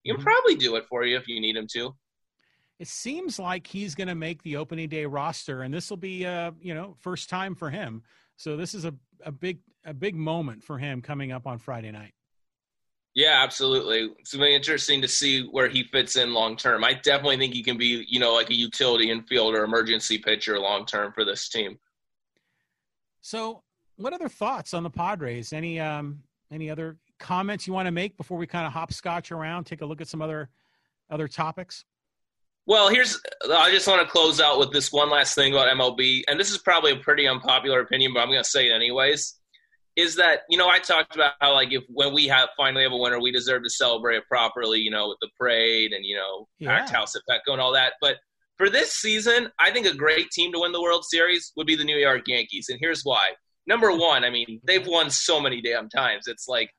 [0.03, 0.29] you can mm-hmm.
[0.29, 1.93] probably do it for you if you need him to.
[2.79, 6.25] It seems like he's going to make the opening day roster, and this will be
[6.25, 8.03] uh, you know first time for him.
[8.37, 11.91] So this is a, a big a big moment for him coming up on Friday
[11.91, 12.13] night.
[13.17, 14.11] Yeah, absolutely.
[14.19, 16.83] It's going to be interesting to see where he fits in long term.
[16.83, 20.59] I definitely think he can be, you know, like a utility infield or emergency pitcher
[20.59, 21.79] long term for this team.
[23.21, 23.63] So,
[23.95, 25.51] what other thoughts on the Padres?
[25.51, 26.19] Any um
[26.51, 29.85] any other comments you want to make before we kind of hopscotch around, take a
[29.87, 30.51] look at some other
[31.09, 31.85] other topics?
[32.67, 33.19] Well, here's
[33.51, 36.51] I just want to close out with this one last thing about MLB, and this
[36.51, 39.36] is probably a pretty unpopular opinion, but I'm going to say it anyways
[39.97, 42.93] is that you know I talked about how like if when we have finally have
[42.93, 46.15] a winner, we deserve to celebrate it properly, you know, with the parade and you
[46.15, 46.89] know yeah.
[46.89, 47.93] house at Petco and all that.
[47.99, 48.17] But
[48.57, 51.75] for this season, I think a great team to win the World Series would be
[51.75, 53.31] the New York Yankees, and here's why.
[53.65, 56.27] Number one, I mean they've won so many damn times.
[56.27, 56.69] It's like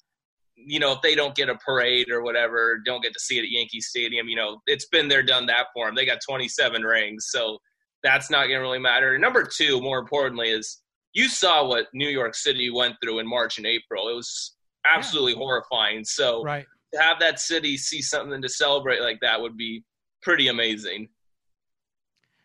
[0.54, 3.42] you know if they don't get a parade or whatever, don't get to see it
[3.42, 5.96] at Yankee Stadium, you know it's been there, done that for them.
[5.96, 7.58] They got 27 rings, so
[8.04, 9.18] that's not going to really matter.
[9.18, 10.80] Number two, more importantly, is
[11.18, 14.08] you saw what New York City went through in March and April.
[14.08, 14.54] It was
[14.86, 15.38] absolutely yeah.
[15.38, 16.04] horrifying.
[16.04, 16.64] So right.
[16.94, 19.82] to have that city see something to celebrate like that would be
[20.22, 21.08] pretty amazing.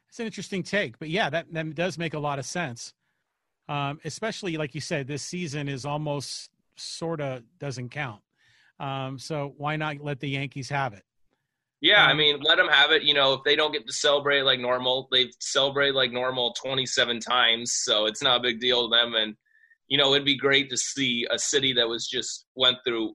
[0.09, 2.93] It's an interesting take, but yeah, that that does make a lot of sense.
[3.69, 8.21] Um, especially like you said, this season is almost sort of doesn't count.
[8.79, 11.03] Um, so why not let the Yankees have it?
[11.83, 13.03] Yeah, I um, mean, let them have it.
[13.03, 17.19] You know, if they don't get to celebrate like normal, they've celebrated like normal 27
[17.19, 19.15] times, so it's not a big deal to them.
[19.15, 19.35] And
[19.89, 23.13] you know, it'd be great to see a city that was just went through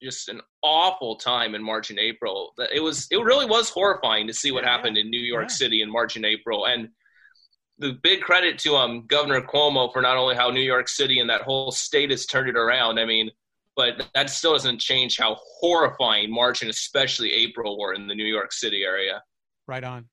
[0.00, 2.52] just an awful time in March and April.
[2.72, 5.54] It was it really was horrifying to see what yeah, happened in New York yeah.
[5.54, 6.66] City in March and April.
[6.66, 6.90] And
[7.80, 11.30] the big credit to um Governor Cuomo for not only how New York City and
[11.30, 13.00] that whole state has turned it around.
[13.00, 13.32] I mean,
[13.76, 18.26] but that still doesn't change how horrifying March and especially April were in the New
[18.26, 19.22] York City area.
[19.66, 20.08] Right on.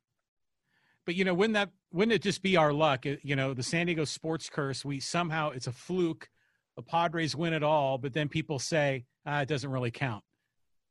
[1.05, 3.05] But you know, wouldn't that wouldn't it just be our luck?
[3.05, 4.85] You know, the San Diego sports curse.
[4.85, 6.29] We somehow it's a fluke.
[6.77, 10.23] The Padres win it all, but then people say ah, it doesn't really count.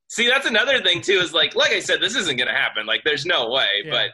[0.09, 1.21] See, that's another thing too.
[1.21, 2.85] Is like, like I said, this isn't going to happen.
[2.85, 3.69] Like, there's no way.
[3.85, 3.91] Yeah.
[3.91, 4.11] But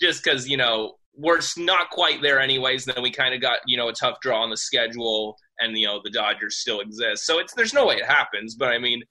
[0.00, 3.76] just because you know we're not quite there anyways, then we kind of got you
[3.76, 7.26] know a tough draw on the schedule, and you know the Dodgers still exist.
[7.26, 8.54] So it's there's no way it happens.
[8.54, 9.02] But I mean,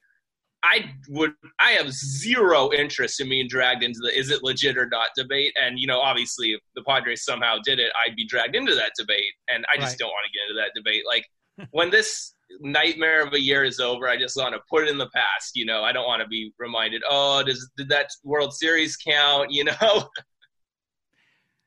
[0.63, 4.88] I would I have zero interest in being dragged into the is it legit or
[4.88, 5.53] not debate.
[5.62, 8.91] And you know, obviously, if the Padres somehow did it, I'd be dragged into that
[8.97, 9.99] debate, and I just right.
[9.99, 11.03] don't want to get into that debate.
[11.07, 11.25] Like
[11.71, 14.97] when this nightmare of a year is over, I just want to put it in
[14.97, 15.55] the past.
[15.55, 17.03] You know, I don't want to be reminded.
[17.09, 19.51] Oh, does did that World Series count?
[19.59, 20.07] You know.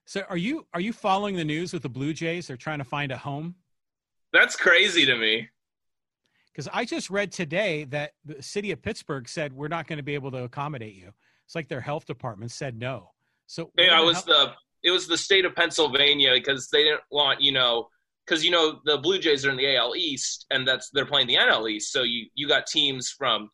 [0.06, 2.46] so are you are you following the news with the Blue Jays?
[2.46, 3.54] They're trying to find a home.
[4.32, 5.48] That's crazy to me.
[6.52, 10.02] Because I just read today that the city of Pittsburgh said we're not going to
[10.02, 11.12] be able to accommodate you.
[11.46, 13.10] It's like their health department said no.
[13.46, 17.40] So yeah, it was the it was the state of Pennsylvania because they didn't want
[17.40, 17.88] you know
[18.26, 21.26] because you know the Blue Jays are in the AL East and that's they're playing
[21.26, 21.92] the NL East.
[21.92, 23.50] So you you got teams from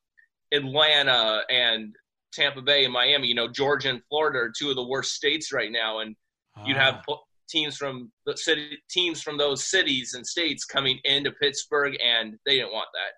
[0.52, 1.94] Atlanta and
[2.32, 3.28] Tampa Bay and Miami.
[3.28, 6.16] You know Georgia and Florida are two of the worst states right now, and
[6.64, 7.16] you'd have ah.
[7.48, 12.56] Teams from the city teams from those cities and states coming into Pittsburgh, and they
[12.56, 13.12] didn't want that.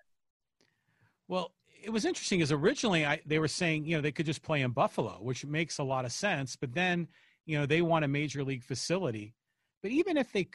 [1.27, 4.43] Well, it was interesting because originally I, they were saying you know they could just
[4.43, 7.07] play in Buffalo, which makes a lot of sense, but then
[7.45, 9.33] you know they want a major league facility.
[9.81, 10.47] But even if they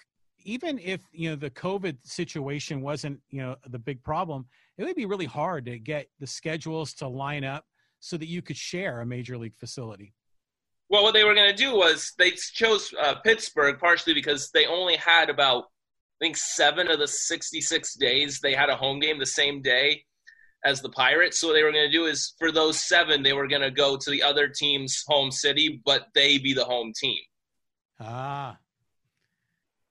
[0.45, 4.47] even if you know the COVID situation wasn't you know the big problem,
[4.79, 7.65] it would be really hard to get the schedules to line up
[8.01, 10.15] so that you could share a major league facility.
[10.89, 14.67] Well, what they were going to do was they chose uh, Pittsburgh partially because they
[14.67, 19.19] only had about I think seven of the 66 days they had a home game
[19.19, 20.05] the same day
[20.65, 21.39] as the Pirates.
[21.41, 23.71] So what they were going to do is for those seven, they were going to
[23.71, 27.19] go to the other team's home city, but they be the home team.
[28.01, 28.59] Ah,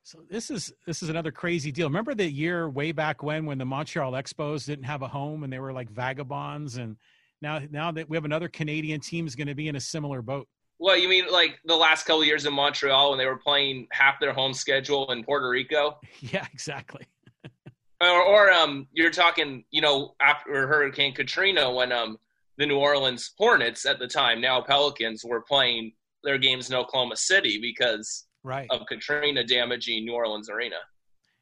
[0.06, 1.88] so this is this is another crazy deal.
[1.88, 5.52] Remember the year way back when when the Montreal Expos didn't have a home and
[5.52, 6.98] they were like vagabonds, and
[7.42, 10.22] now now that we have another Canadian team is going to be in a similar
[10.22, 10.48] boat.
[10.80, 14.20] Well, you mean like the last couple years in Montreal when they were playing half
[14.20, 16.00] their home schedule in Puerto Rico?
[16.20, 17.06] Yeah, exactly.
[18.02, 22.18] or, or um, you're talking, you know, after Hurricane Katrina when um
[22.58, 25.92] the New Orleans Hornets at the time, now Pelicans, were playing
[26.24, 28.68] their games in Oklahoma City because right.
[28.70, 30.78] of Katrina damaging New Orleans Arena.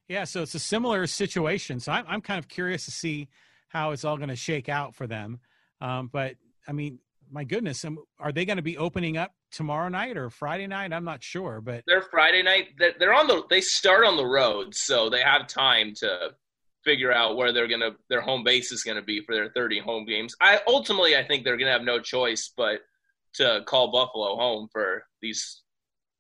[0.08, 1.80] Yeah, so it's a similar situation.
[1.80, 3.30] So I'm, I'm kind of curious to see
[3.70, 5.40] how it's all going to shake out for them.
[5.82, 6.36] Um, but
[6.68, 7.00] I mean,
[7.34, 10.94] my goodness, um, are they going to be opening up tomorrow night or Friday night?
[10.94, 12.68] I'm not sure, but they're Friday night.
[12.78, 13.44] They're on the.
[13.50, 16.36] They start on the road, so they have time to
[16.86, 19.80] figure out where they're gonna their home base is going to be for their 30
[19.80, 20.36] home games.
[20.40, 22.82] I ultimately I think they're going to have no choice but
[23.36, 25.62] to call Buffalo home for these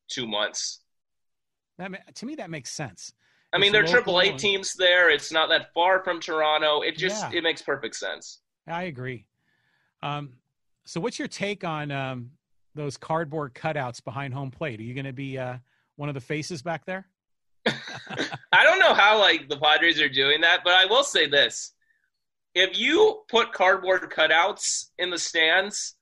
[0.09, 0.81] two months.
[1.77, 3.13] That to me that makes sense.
[3.53, 5.11] I mean, they're Triple A teams there.
[5.11, 6.81] It's not that far from Toronto.
[6.81, 7.37] It just yeah.
[7.37, 8.39] it makes perfect sense.
[8.67, 9.27] I agree.
[10.01, 10.33] Um,
[10.85, 12.31] so, what's your take on um,
[12.75, 14.79] those cardboard cutouts behind home plate?
[14.79, 15.57] Are you going to be uh,
[15.95, 17.07] one of the faces back there?
[17.65, 21.73] I don't know how like the Padres are doing that, but I will say this:
[22.53, 25.95] if you put cardboard cutouts in the stands,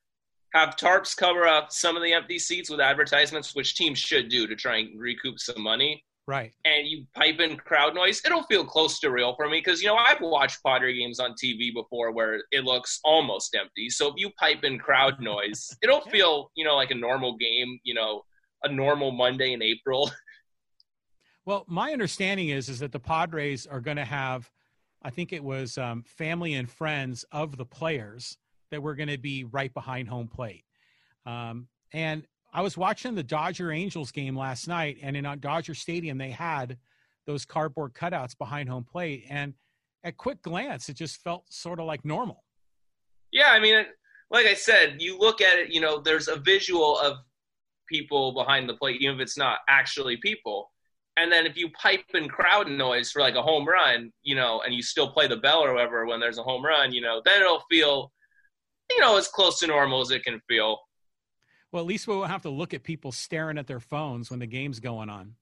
[0.54, 4.48] have tarps cover up some of the empty seats with advertisements, which teams should do
[4.48, 6.04] to try and recoup some money.
[6.28, 6.54] Right.
[6.66, 9.88] And you pipe in crowd noise, it'll feel close to real for me because, you
[9.88, 13.90] know, I've watched Padre games on TV before where it looks almost empty.
[13.90, 17.80] So if you pipe in crowd noise, it'll feel, you know, like a normal game,
[17.84, 18.22] you know,
[18.64, 20.12] a normal Monday in April.
[21.44, 24.50] Well, my understanding is is that the Padres are going to have,
[25.02, 28.38] I think it was um, family and friends of the players
[28.70, 30.66] that we're going to be right behind home plate.
[31.26, 35.74] Um, and I was watching the Dodger Angels game last night, and in uh, Dodger
[35.74, 36.78] Stadium they had
[37.26, 39.54] those cardboard cutouts behind home plate, and
[40.04, 42.44] at quick glance, it just felt sort of like normal.
[43.32, 43.86] Yeah, I mean,
[44.30, 47.18] like I said, you look at it, you know, there's a visual of
[47.88, 50.72] people behind the plate, even if it's not actually people.
[51.18, 54.62] And then if you pipe in crowd noise for like a home run, you know,
[54.66, 57.22] and you still play the bell or whatever when there's a home run, you know,
[57.26, 58.12] then it'll feel,
[58.90, 60.80] you know, as close to normal as it can feel.
[61.72, 64.40] Well, at least we won't have to look at people staring at their phones when
[64.40, 65.36] the game's going on.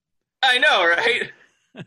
[0.44, 1.32] I know, right?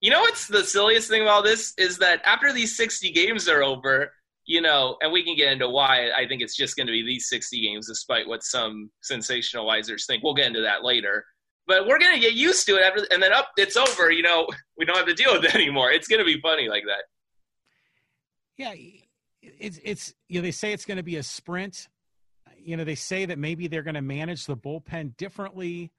[0.00, 3.62] you know what's the silliest thing about this is that after these 60 games are
[3.62, 4.12] over,
[4.44, 7.04] you know, and we can get into why I think it's just going to be
[7.04, 10.24] these 60 games, despite what some sensationalizers think.
[10.24, 11.24] We'll get into that later.
[11.66, 14.10] But we're going to get used to it, after, and then up, it's over.
[14.10, 15.92] You know, we don't have to deal with it anymore.
[15.92, 17.04] It's going to be funny like that.
[18.56, 18.74] Yeah,
[19.42, 21.88] it's it's you know they say it's going to be a sprint.
[22.70, 25.90] You know they say that maybe they're going to manage the bullpen differently.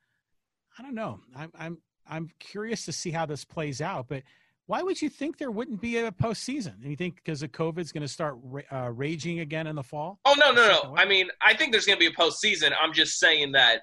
[0.79, 1.19] I don't know.
[1.35, 1.77] I'm I'm
[2.09, 4.23] I'm curious to see how this plays out, but
[4.67, 6.75] why would you think there wouldn't be a postseason?
[6.81, 8.37] And you think because of COVID is going to start
[8.71, 10.21] uh, raging again in the fall?
[10.23, 10.95] Oh no, no, no.
[10.95, 12.71] I mean, I think there's going to be a postseason.
[12.81, 13.81] I'm just saying that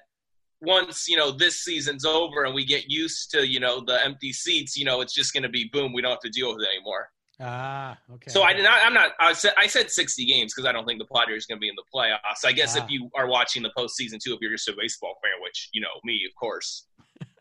[0.61, 4.33] once you know this season's over and we get used to you know the empty
[4.33, 5.93] seats, you know, it's just going to be boom.
[5.93, 7.09] We don't have to deal with it anymore.
[7.41, 8.31] Ah, okay.
[8.31, 8.79] So I did not.
[8.83, 9.11] I'm not.
[9.19, 11.69] I said I said 60 games because I don't think the Padres going to be
[11.69, 12.45] in the playoffs.
[12.45, 12.83] I guess ah.
[12.83, 15.79] if you are watching the postseason too, if you're just a baseball fan, which you
[15.79, 16.85] know me, of course.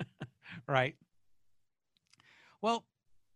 [0.69, 0.95] right.
[2.63, 2.85] Well,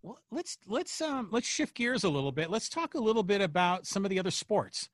[0.03, 2.49] well, let's let's um, let's shift gears a little bit.
[2.49, 4.89] Let's talk a little bit about some of the other sports.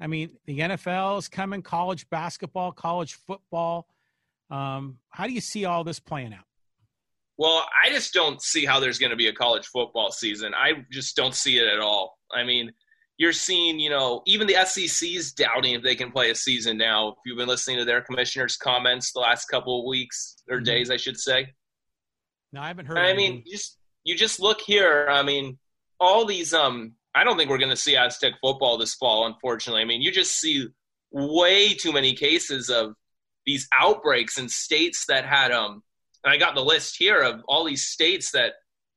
[0.00, 3.86] I mean, the NFL is coming, college basketball, college football.
[4.50, 6.44] Um, how do you see all this playing out?
[7.36, 10.54] Well, I just don't see how there's going to be a college football season.
[10.54, 12.16] I just don't see it at all.
[12.32, 12.72] I mean,
[13.16, 17.08] you're seeing, you know, even the SEC's doubting if they can play a season now.
[17.08, 20.64] If you've been listening to their commissioner's comments the last couple of weeks or mm-hmm.
[20.64, 21.52] days, I should say.
[22.52, 22.98] No, I haven't heard.
[22.98, 25.08] I mean, just you just look here.
[25.08, 25.58] I mean,
[26.00, 26.52] all these.
[26.52, 29.26] Um, I don't think we're going to see Aztec football this fall.
[29.26, 30.68] Unfortunately, I mean, you just see
[31.12, 32.94] way too many cases of
[33.46, 35.82] these outbreaks in states that had um.
[36.24, 38.54] And I got the list here of all these states that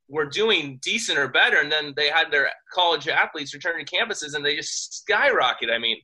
[0.10, 4.34] were doing decent or better, and then they had their college athletes return to campuses,
[4.34, 5.70] and they just skyrocket.
[5.70, 5.98] I mean,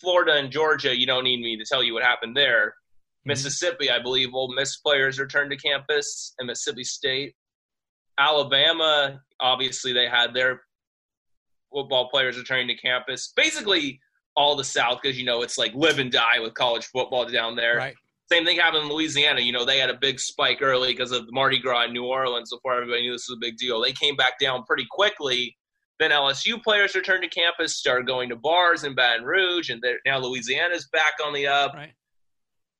[0.00, 0.96] Florida and Georgia.
[0.96, 2.66] You don't need me to tell you what happened there.
[2.66, 3.30] Mm-hmm.
[3.30, 7.34] Mississippi, I believe, Ole Miss players returned to campus, and Mississippi State.
[8.18, 10.62] Alabama, obviously, they had their
[11.72, 13.32] football players returning to campus.
[13.36, 14.00] Basically,
[14.34, 17.56] all the South, because you know it's like live and die with college football down
[17.56, 17.76] there.
[17.76, 17.94] Right.
[18.30, 19.40] Same thing happened in Louisiana.
[19.40, 22.50] You know, they had a big spike early because of Mardi Gras in New Orleans
[22.50, 23.80] before everybody knew this was a big deal.
[23.80, 25.56] They came back down pretty quickly.
[26.00, 30.18] Then LSU players returned to campus, started going to bars in Baton Rouge, and now
[30.18, 31.72] Louisiana's back on the up.
[31.74, 31.92] Right.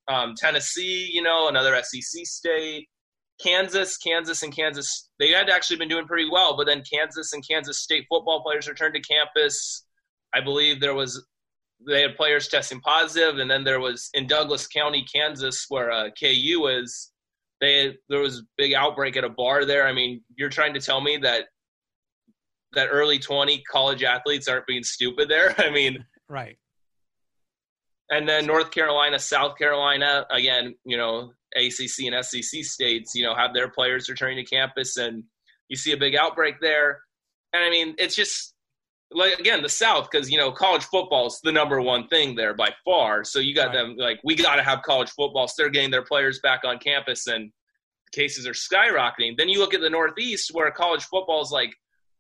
[0.08, 2.88] Um, Tennessee, you know, another SEC state.
[3.42, 7.46] Kansas, Kansas, and Kansas, they had actually been doing pretty well, but then Kansas and
[7.46, 9.84] Kansas State football players returned to campus.
[10.34, 11.24] I believe there was
[11.86, 16.10] they had players testing positive, and then there was in Douglas County, Kansas, where uh,
[16.18, 17.12] KU is.
[17.60, 19.86] They there was a big outbreak at a bar there.
[19.86, 21.46] I mean, you're trying to tell me that
[22.72, 25.54] that early 20 college athletes aren't being stupid there.
[25.58, 26.56] I mean, right.
[28.10, 33.34] And then North Carolina, South Carolina, again, you know, ACC and SEC states, you know,
[33.34, 35.24] have their players returning to campus, and
[35.68, 37.00] you see a big outbreak there.
[37.52, 38.54] And I mean, it's just
[39.16, 42.54] like again the South because you know college football is the number one thing there
[42.54, 43.24] by far.
[43.24, 43.74] So you got right.
[43.74, 45.48] them like we got to have college football.
[45.48, 47.50] So they're getting their players back on campus, and
[48.12, 49.36] cases are skyrocketing.
[49.36, 51.72] Then you look at the Northeast where college football is like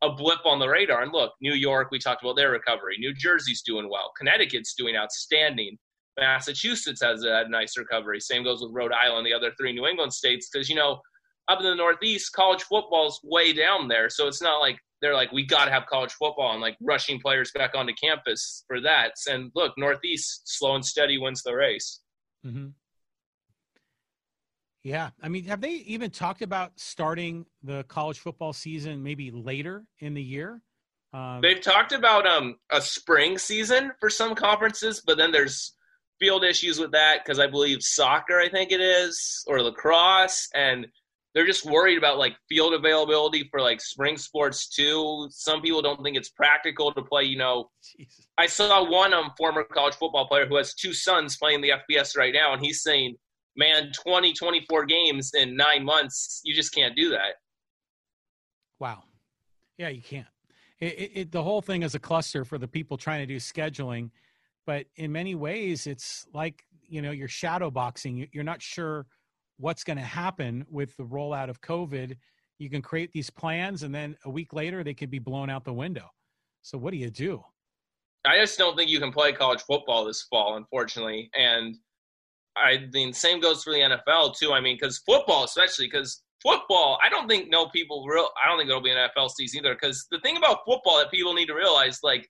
[0.02, 1.02] a blip on the radar.
[1.02, 2.96] And look, New York, we talked about their recovery.
[2.98, 4.12] New Jersey's doing well.
[4.18, 5.78] Connecticut's doing outstanding.
[6.18, 8.20] Massachusetts has a nice recovery.
[8.20, 11.00] Same goes with Rhode Island, the other three New England states, because you know
[11.48, 14.08] up in the Northeast, college football's way down there.
[14.10, 17.20] So it's not like they're like we got to have college football and like rushing
[17.20, 19.12] players back onto campus for that.
[19.28, 22.00] And look, Northeast slow and steady wins the race.
[22.46, 22.68] Mm-hmm.
[24.82, 29.84] Yeah, I mean, have they even talked about starting the college football season maybe later
[29.98, 30.62] in the year?
[31.12, 35.74] Um, They've talked about um, a spring season for some conferences, but then there's
[36.20, 40.86] field issues with that because I believe soccer, I think it is, or lacrosse, and
[41.36, 45.28] they're just worried about like field availability for like spring sports too.
[45.30, 47.24] Some people don't think it's practical to play.
[47.24, 48.26] You know, Jesus.
[48.38, 52.16] I saw one um former college football player who has two sons playing the FBS
[52.16, 53.16] right now, and he's saying,
[53.54, 57.34] "Man, 20, 24 games in nine months, you just can't do that."
[58.80, 59.02] Wow.
[59.76, 60.26] Yeah, you can't.
[60.80, 63.36] It, it, it, the whole thing is a cluster for the people trying to do
[63.36, 64.10] scheduling
[64.66, 69.06] but in many ways it's like you know you're shadow boxing you're not sure
[69.58, 72.16] what's going to happen with the rollout of covid
[72.58, 75.64] you can create these plans, and then a week later they could be blown out
[75.64, 76.08] the window.
[76.62, 77.44] So what do you do?
[78.24, 81.30] I just don't think you can play college football this fall, unfortunately.
[81.38, 81.76] And
[82.56, 84.52] I mean, same goes for the NFL too.
[84.52, 88.28] I mean, because football, especially because football, I don't think no people real.
[88.42, 89.74] I don't think it'll be an NFL season either.
[89.74, 92.28] Because the thing about football that people need to realize, like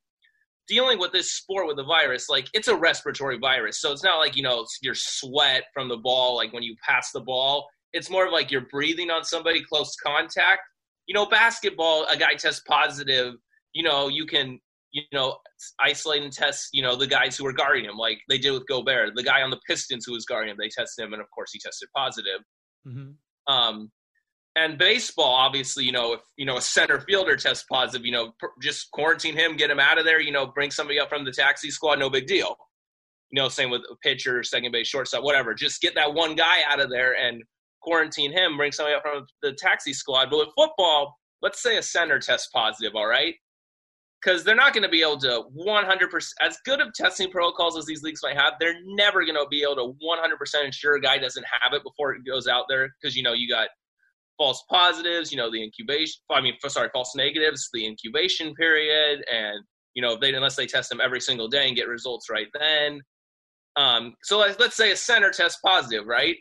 [0.69, 3.81] dealing with this sport with the virus, like it's a respiratory virus.
[3.81, 7.12] So it's not like you know your sweat from the ball, like when you pass
[7.12, 7.69] the ball.
[7.93, 10.62] It's more of like you're breathing on somebody close contact.
[11.07, 13.35] You know, basketball, a guy tests positive.
[13.73, 14.59] You know, you can
[14.97, 15.37] you know,
[15.79, 18.67] isolate and test, you know, the guys who are guarding him, like they did with
[18.67, 19.11] Gobert.
[19.14, 21.53] The guy on the Pistons who was guarding him, they tested him, and of course
[21.53, 22.41] he tested positive.
[22.89, 23.53] Mm-hmm.
[23.53, 23.91] Um,
[24.57, 28.33] and baseball, obviously, you know, if you know a center fielder tests positive, you know,
[28.61, 30.21] just quarantine him, get him out of there.
[30.21, 32.57] You know, bring somebody up from the taxi squad, no big deal.
[33.31, 35.53] You know, same with a pitcher, second base, shortstop, whatever.
[35.53, 37.43] Just get that one guy out of there and
[37.83, 38.57] quarantine him.
[38.57, 40.31] Bring somebody up from the taxi squad.
[40.31, 42.95] But with football, let's say a center tests positive.
[42.95, 43.35] All right,
[44.25, 47.85] because they're not going to be able to 100% as good of testing protocols as
[47.85, 51.19] these leagues might have they're never going to be able to 100% ensure a guy
[51.19, 53.69] doesn't have it before it goes out there because you know you got
[54.37, 59.62] false positives you know the incubation i mean sorry false negatives the incubation period and
[59.95, 63.01] you know they unless they test them every single day and get results right then
[63.78, 66.37] um, so let's, let's say a center test positive right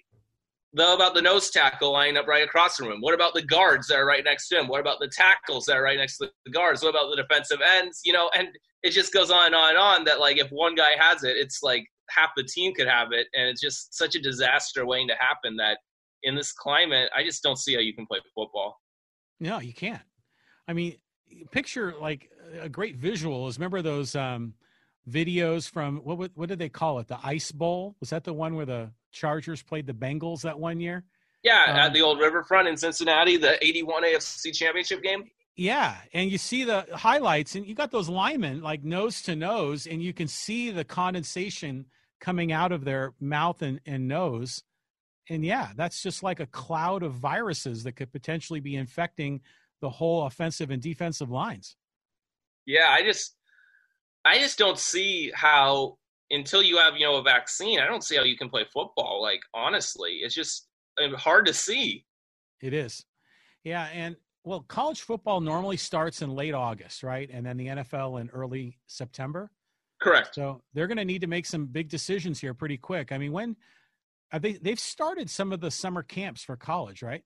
[0.76, 3.00] Though about the nose tackle lying up right across from him?
[3.00, 4.68] What about the guards that are right next to him?
[4.68, 6.84] What about the tackles that are right next to the guards?
[6.84, 8.02] What about the defensive ends?
[8.04, 8.50] You know, and
[8.84, 11.38] it just goes on and on and on that like if one guy has it,
[11.38, 15.08] it's like half the team could have it, and it's just such a disaster waiting
[15.08, 15.78] to happen that
[16.24, 18.80] in this climate, I just don't see how you can play football.
[19.40, 20.02] No, you can't.
[20.68, 20.98] I mean,
[21.52, 24.54] picture like a great visual is remember those um,
[25.10, 27.08] videos from what what did they call it?
[27.08, 30.80] The Ice Bowl was that the one where the Chargers played the Bengals that one
[30.80, 31.04] year.
[31.44, 35.26] Yeah, um, at the old Riverfront in Cincinnati, the 81 AFC Championship game.
[35.56, 39.86] Yeah, and you see the highlights, and you got those linemen like nose to nose,
[39.86, 41.86] and you can see the condensation
[42.20, 44.64] coming out of their mouth and, and nose.
[45.30, 49.42] And yeah, that's just like a cloud of viruses that could potentially be infecting
[49.82, 51.76] the whole offensive and defensive lines.
[52.66, 53.36] Yeah, I just
[54.24, 55.98] I just don't see how
[56.32, 59.22] until you have you know a vaccine, I don't see how you can play football.
[59.22, 60.68] Like honestly, it's just
[61.02, 62.06] uh, hard to see.
[62.62, 63.06] It is,
[63.64, 68.22] yeah, and well, college football normally starts in late August, right, and then the NFL
[68.22, 69.52] in early September.
[70.02, 70.36] Correct.
[70.36, 73.12] So they're going to need to make some big decisions here pretty quick.
[73.12, 73.56] I mean, when
[74.40, 77.24] they they've started some of the summer camps for college, right?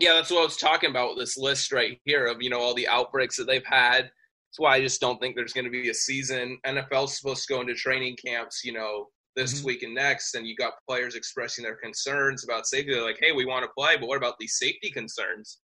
[0.00, 2.60] Yeah, that's what I was talking about with this list right here of you know
[2.60, 4.10] all the outbreaks that they've had
[4.52, 6.58] that's why I just don't think there's going to be a season.
[6.66, 9.66] NFL's supposed to go into training camps, you know, this mm-hmm.
[9.66, 12.92] week and next, and you got players expressing their concerns about safety.
[12.92, 15.60] They're like, "Hey, we want to play, but what about these safety concerns?"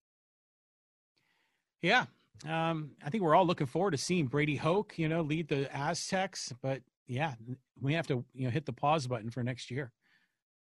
[1.82, 2.04] Yeah,
[2.48, 5.68] um, I think we're all looking forward to seeing Brady Hoke, you know, lead the
[5.76, 6.52] Aztecs.
[6.62, 7.34] But yeah,
[7.80, 9.90] we have to you know hit the pause button for next year.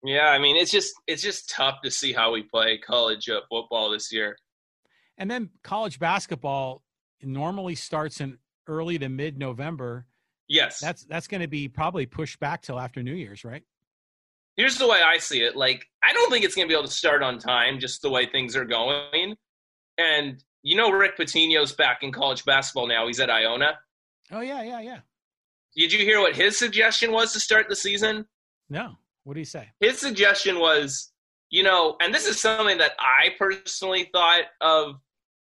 [0.03, 3.41] Yeah, I mean, it's just it's just tough to see how we play college uh,
[3.49, 4.37] football this year.
[5.17, 6.83] And then college basketball,
[7.21, 8.37] normally starts in
[8.67, 10.05] early to mid November.
[10.47, 10.79] Yes.
[10.79, 13.63] That's that's going to be probably pushed back till after New Year's, right?
[14.55, 15.55] Here's the way I see it.
[15.55, 18.09] Like I don't think it's going to be able to start on time just the
[18.09, 19.35] way things are going.
[19.97, 23.07] And you know Rick Pitino's back in college basketball now.
[23.07, 23.77] He's at Iona.
[24.31, 24.99] Oh yeah, yeah, yeah.
[25.75, 28.25] Did you hear what his suggestion was to start the season?
[28.69, 28.97] No.
[29.23, 29.67] What do you say?
[29.79, 31.11] His suggestion was,
[31.49, 34.95] you know, and this is something that I personally thought of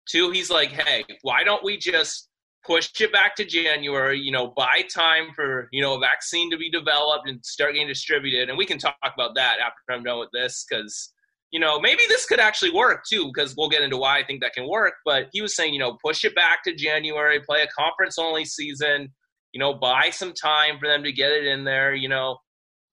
[0.09, 0.31] too.
[0.31, 2.29] he's like, hey, why don't we just
[2.65, 6.57] push it back to January, you know, buy time for, you know, a vaccine to
[6.57, 8.49] be developed and start getting distributed.
[8.49, 11.13] And we can talk about that after I'm done with this because,
[11.51, 14.41] you know, maybe this could actually work too, because we'll get into why I think
[14.41, 14.93] that can work.
[15.05, 18.45] But he was saying, you know, push it back to January, play a conference only
[18.45, 19.13] season,
[19.53, 22.37] you know, buy some time for them to get it in there, you know,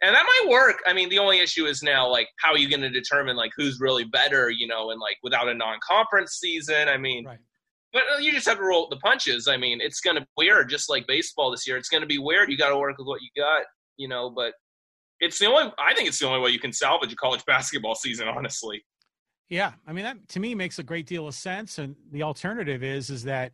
[0.02, 0.82] and that might work.
[0.84, 3.52] I mean, the only issue is now like how are you going to determine like
[3.56, 6.88] who's really better, you know, and like without a non-conference season.
[6.88, 7.38] I mean, right.
[7.92, 9.46] but uh, you just have to roll the punches.
[9.46, 11.76] I mean, it's going to be weird, just like baseball this year.
[11.76, 12.50] It's going to be weird.
[12.50, 13.62] You got to work with what you got,
[13.96, 14.28] you know.
[14.28, 14.54] But
[15.20, 15.72] it's the only.
[15.78, 18.84] I think it's the only way you can salvage a college basketball season, honestly.
[19.48, 21.78] Yeah, I mean that to me makes a great deal of sense.
[21.78, 23.52] And the alternative is is that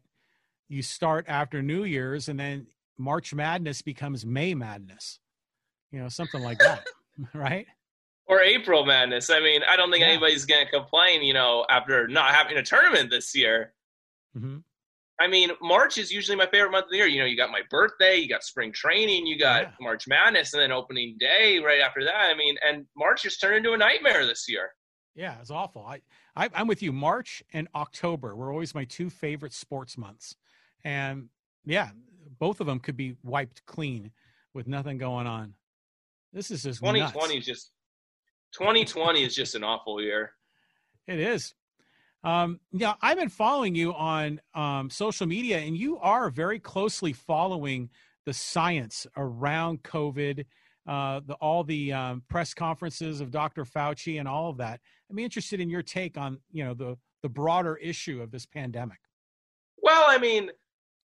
[0.69, 5.21] you start after New Year's, and then March Madness becomes May Madness
[5.93, 6.85] you know, something like that,
[7.35, 7.67] right?
[8.27, 9.31] Or April Madness.
[9.31, 10.09] I mean, I don't think yeah.
[10.09, 13.73] anybody's going to complain, you know, after not having a tournament this year.
[14.37, 14.59] Mm-hmm.
[15.21, 17.07] I mean, March is usually my favorite month of the year.
[17.07, 19.71] You know, you got my birthday, you got spring training, you got yeah.
[19.81, 22.31] March Madness, and then opening day right after that.
[22.31, 24.71] I mean, and March just turned into a nightmare this year.
[25.17, 25.85] Yeah, it's awful.
[25.85, 26.01] I,
[26.37, 26.93] I I'm with you.
[26.93, 30.37] March and October were always my two favorite sports months,
[30.85, 31.29] and
[31.65, 31.89] yeah,
[32.39, 34.13] both of them could be wiped clean
[34.55, 35.55] with nothing going on.
[36.33, 37.41] This is just 2020 nuts.
[37.41, 37.71] is just
[38.53, 40.33] 2020 is just an awful year.
[41.07, 41.55] It is.
[42.25, 47.13] Um, yeah, I've been following you on um, social media, and you are very closely
[47.13, 47.91] following
[48.27, 50.45] the science around COVID,
[50.87, 53.65] uh, the, all the um, press conferences of Dr.
[53.65, 54.81] Fauci, and all of that.
[55.11, 58.99] I'm interested in your take on you know the the broader issue of this pandemic.
[59.81, 60.51] Well, I mean,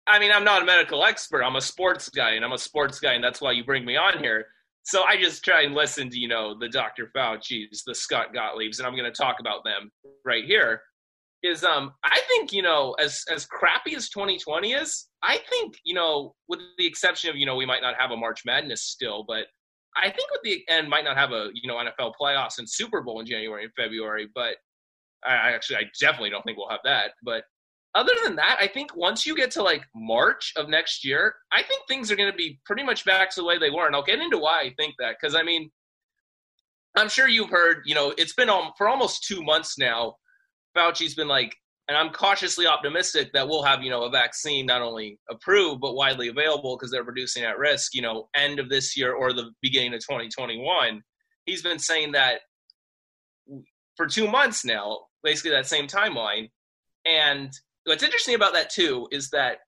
[0.08, 1.44] I mean, I'm not a medical expert.
[1.44, 3.98] I'm a sports guy, and I'm a sports guy, and that's why you bring me
[3.98, 4.48] on here.
[4.84, 7.12] So I just try and listen to you know the Dr.
[7.16, 9.92] Fauci's, the Scott Gottliebs, and I'm going to talk about them
[10.26, 10.82] right here
[11.44, 15.94] is um I think you know as as crappy as 2020 is, I think you
[15.94, 19.26] know with the exception of you know we might not have a March Madness still,
[19.28, 19.46] but
[19.96, 23.02] I think with the and might not have a you know NFL playoffs and Super
[23.02, 24.56] Bowl in January and February, but
[25.24, 27.12] I actually I definitely don't think we'll have that.
[27.24, 27.44] But
[27.94, 31.64] other than that, I think once you get to like March of next year, I
[31.64, 33.96] think things are going to be pretty much back to the way they were, and
[33.96, 35.72] I'll get into why I think that because I mean.
[36.98, 40.18] I'm sure you've heard, you know, it's been for almost two months now
[40.76, 41.56] Fauci's been like,
[41.88, 45.96] and I'm cautiously optimistic that we'll have, you know, a vaccine not only approved but
[45.96, 49.52] widely available because they're reducing at risk, you know, end of this year or the
[49.62, 51.02] beginning of 2021.
[51.46, 52.42] He's been saying that
[53.98, 56.50] for two months now, basically that same timeline.
[57.06, 57.52] And
[57.86, 59.60] what's interesting about that too is that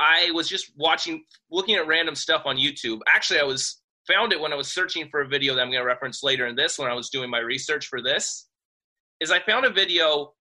[0.00, 3.00] I was just watching, looking at random stuff on YouTube.
[3.06, 5.82] Actually, I was found it when I was searching for a video that I'm going
[5.82, 8.48] to reference later in this when I was doing my research for this.
[9.20, 10.32] Is I found a video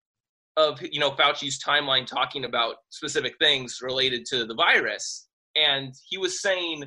[0.55, 6.17] of you know Fauci's timeline talking about specific things related to the virus, and he
[6.17, 6.85] was saying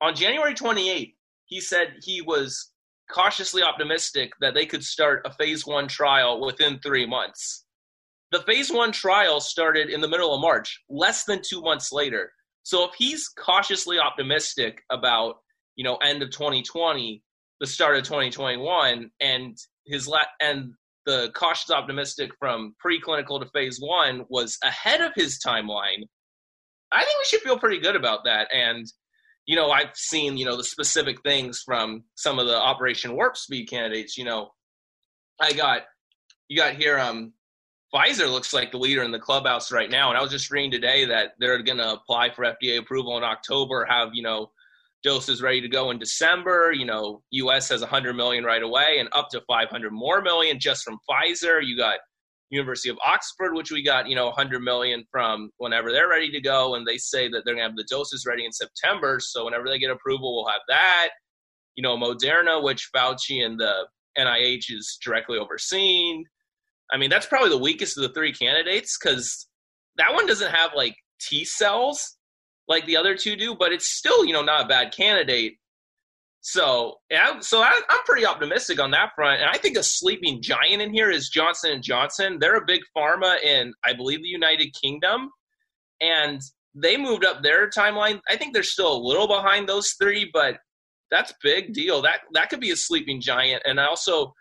[0.00, 1.14] on January 28th,
[1.46, 2.72] he said he was
[3.10, 7.63] cautiously optimistic that they could start a phase one trial within three months.
[8.34, 12.32] The phase one trial started in the middle of March, less than two months later.
[12.64, 15.36] So if he's cautiously optimistic about
[15.76, 17.22] you know end of 2020,
[17.60, 19.56] the start of 2021, and
[19.86, 20.72] his la- and
[21.06, 26.02] the cautious optimistic from preclinical to phase one was ahead of his timeline,
[26.90, 28.48] I think we should feel pretty good about that.
[28.52, 28.84] And,
[29.46, 33.36] you know, I've seen, you know, the specific things from some of the Operation Warp
[33.36, 34.18] Speed candidates.
[34.18, 34.50] You know,
[35.40, 35.82] I got,
[36.48, 37.32] you got here, um,
[37.94, 40.08] Pfizer looks like the leader in the clubhouse right now.
[40.08, 43.22] And I was just reading today that they're going to apply for FDA approval in
[43.22, 44.50] October, have, you know,
[45.04, 46.72] doses ready to go in December.
[46.72, 50.82] You know, US has 100 million right away and up to 500 more million just
[50.82, 51.64] from Pfizer.
[51.64, 51.98] You got
[52.50, 56.40] University of Oxford, which we got, you know, 100 million from whenever they're ready to
[56.40, 56.74] go.
[56.74, 59.20] And they say that they're going to have the doses ready in September.
[59.20, 61.10] So whenever they get approval, we'll have that.
[61.76, 63.86] You know, Moderna, which Fauci and the
[64.18, 66.24] NIH is directly overseeing.
[66.92, 69.46] I mean, that's probably the weakest of the three candidates because
[69.96, 72.16] that one doesn't have like T cells
[72.68, 75.58] like the other two do, but it's still, you know, not a bad candidate.
[76.40, 80.42] So, yeah, so I, am pretty optimistic on that front, and I think a sleeping
[80.42, 82.38] giant in here is Johnson and Johnson.
[82.38, 85.30] They're a big pharma in, I believe, the United Kingdom,
[86.02, 86.42] and
[86.74, 88.20] they moved up their timeline.
[88.28, 90.58] I think they're still a little behind those three, but
[91.10, 92.02] that's big deal.
[92.02, 93.62] That that could be a sleeping giant.
[93.64, 94.34] And I also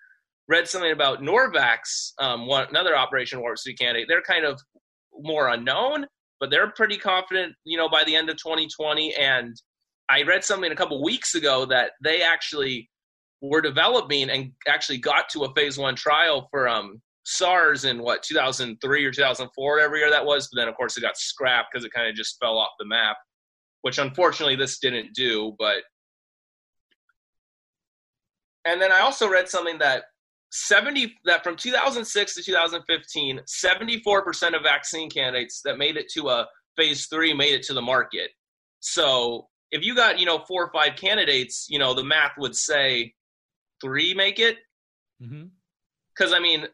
[0.48, 4.08] read something about Novavax, um, one another Operation Warp Speed candidate.
[4.08, 4.60] They're kind of
[5.20, 6.06] more unknown,
[6.40, 9.16] but they're pretty confident, you know, by the end of 2020.
[9.16, 9.56] And
[10.10, 12.90] I read something a couple weeks ago that they actually
[13.42, 18.24] were developing and actually got to a phase one trial for um, SARS in what
[18.24, 20.50] 2003 or 2004, whatever year that was.
[20.52, 22.86] But then, of course, it got scrapped because it kind of just fell off the
[22.86, 23.18] map,
[23.82, 25.56] which unfortunately this didn't do.
[25.58, 25.78] But
[28.66, 30.04] and then I also read something that
[30.54, 36.48] 70 that from 2006 to 2015 74% of vaccine candidates that made it to a
[36.78, 38.30] phase 3 made it to the market.
[38.80, 42.56] So if you got you know four or five candidates you know the math would
[42.56, 43.14] say
[43.82, 44.58] three make it.
[45.20, 46.34] Because mm-hmm.
[46.36, 46.68] i mean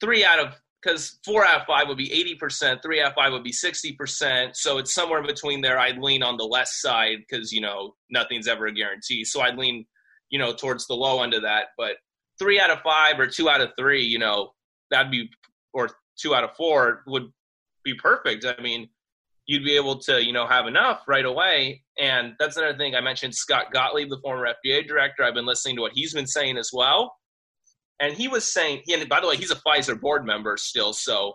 [0.00, 3.32] three out of because four out of five would be 80% three out of five
[3.32, 5.78] would be 60% so it's somewhere in between there.
[5.78, 9.24] I'd lean on the less side because you know nothing's ever a guarantee.
[9.24, 9.86] So i'd lean
[10.30, 11.66] you know towards the low end of that.
[11.78, 11.98] But
[12.38, 14.50] three out of five or two out of three, you know,
[14.90, 15.30] that'd be,
[15.72, 17.30] or two out of four would
[17.84, 18.44] be perfect.
[18.44, 18.88] I mean,
[19.46, 21.82] you'd be able to, you know, have enough right away.
[21.98, 25.22] And that's another thing I mentioned Scott Gottlieb, the former FDA director.
[25.22, 27.14] I've been listening to what he's been saying as well.
[28.00, 30.92] And he was saying, he, and by the way, he's a Pfizer board member still.
[30.92, 31.34] So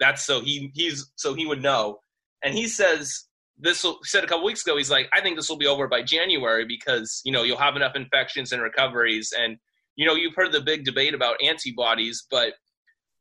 [0.00, 1.98] that's so he, he's, so he would know.
[2.42, 3.26] And he says,
[3.58, 5.88] this will, said a couple weeks ago, he's like, I think this will be over
[5.88, 9.56] by January because, you know, you'll have enough infections and recoveries and
[9.96, 12.54] you know, you've heard the big debate about antibodies, but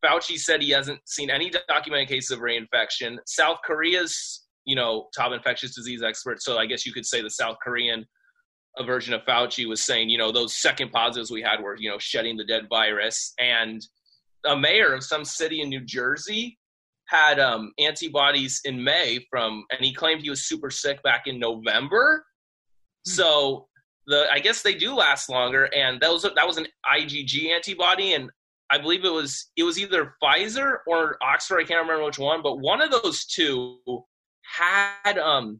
[0.03, 3.17] Fauci said he hasn't seen any documented cases of reinfection.
[3.25, 7.29] South Korea's, you know, top infectious disease expert, so I guess you could say the
[7.29, 8.05] South Korean
[8.83, 11.97] version of Fauci was saying, you know, those second positives we had were, you know,
[11.97, 13.33] shedding the dead virus.
[13.39, 13.81] And
[14.45, 16.57] a mayor of some city in New Jersey
[17.07, 21.39] had um, antibodies in May from, and he claimed he was super sick back in
[21.39, 22.25] November.
[23.05, 23.11] Hmm.
[23.11, 23.67] So
[24.07, 28.13] the I guess they do last longer, and that was that was an IgG antibody,
[28.13, 28.29] and
[28.69, 31.59] I believe it was it was either Pfizer or Oxford.
[31.59, 33.79] I can't remember which one, but one of those two
[34.43, 35.59] had um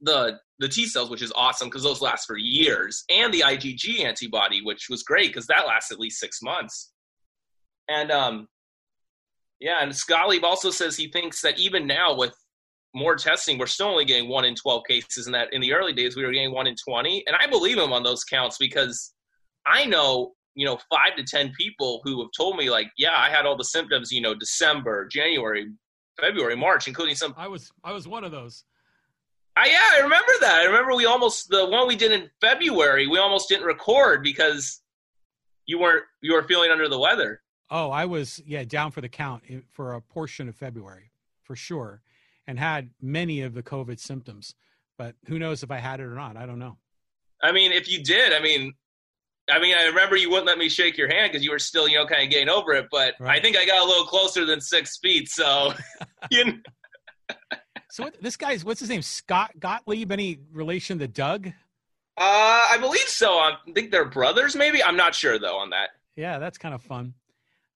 [0.00, 4.04] the the T cells, which is awesome because those last for years, and the IgG
[4.04, 6.92] antibody, which was great because that lasts at least six months.
[7.88, 8.48] And um,
[9.60, 12.34] yeah, and Scott also says he thinks that even now with
[12.94, 15.92] more testing, we're still only getting one in 12 cases, and that in the early
[15.92, 17.24] days we were getting one in 20.
[17.26, 19.12] And I believe him on those counts because
[19.66, 23.28] I know, you know, five to 10 people who have told me, like, yeah, I
[23.28, 25.68] had all the symptoms, you know, December, January,
[26.20, 27.34] February, March, including some.
[27.36, 28.64] I was I was one of those.
[29.56, 30.60] I, yeah, I remember that.
[30.60, 33.06] I remember we almost the one we did in February.
[33.06, 34.82] We almost didn't record because
[35.66, 37.42] you weren't you were feeling under the weather.
[37.70, 41.10] Oh, I was yeah down for the count eh, for a portion of February
[41.42, 42.02] for sure
[42.48, 44.54] and had many of the COVID symptoms.
[44.96, 46.36] But who knows if I had it or not?
[46.36, 46.78] I don't know.
[47.40, 48.72] I mean, if you did, I mean,
[49.48, 51.86] I mean, I remember you wouldn't let me shake your hand because you were still,
[51.86, 52.88] you know, kind of getting over it.
[52.90, 53.38] But right.
[53.38, 55.28] I think I got a little closer than six feet.
[55.28, 55.72] So,
[56.30, 56.44] you.
[56.46, 56.52] Know.
[57.90, 59.02] so what, this guy's what's his name?
[59.02, 60.10] Scott Gottlieb?
[60.10, 61.46] Any relation to Doug?
[61.46, 63.34] Uh, I believe so.
[63.34, 64.56] I think they're brothers.
[64.56, 65.90] Maybe I'm not sure though on that.
[66.16, 67.14] Yeah, that's kind of fun.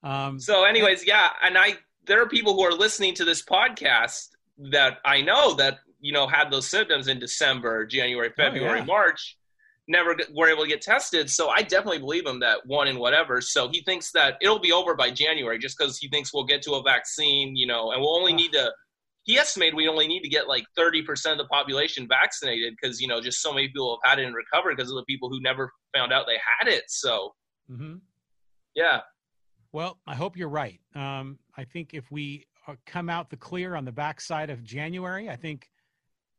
[0.02, 4.31] Um, so, anyways, yeah, and I there are people who are listening to this podcast
[4.70, 8.84] that I know that you know had those symptoms in December, January, February, oh, yeah.
[8.84, 9.36] March,
[9.88, 11.30] never were able to get tested.
[11.30, 13.40] So I definitely believe him that one in whatever.
[13.40, 16.62] So he thinks that it'll be over by January, just because he thinks we'll get
[16.62, 18.72] to a vaccine, you know, and we'll only need to.
[19.24, 23.00] He estimated we only need to get like thirty percent of the population vaccinated because
[23.00, 25.28] you know just so many people have had it and recovered because of the people
[25.28, 26.84] who never found out they had it.
[26.88, 27.32] So,
[27.70, 27.96] mm-hmm.
[28.74, 29.00] yeah.
[29.72, 30.80] Well, I hope you're right.
[30.94, 35.28] Um, I think if we Uh, come out the clear on the backside of January,
[35.28, 35.68] I think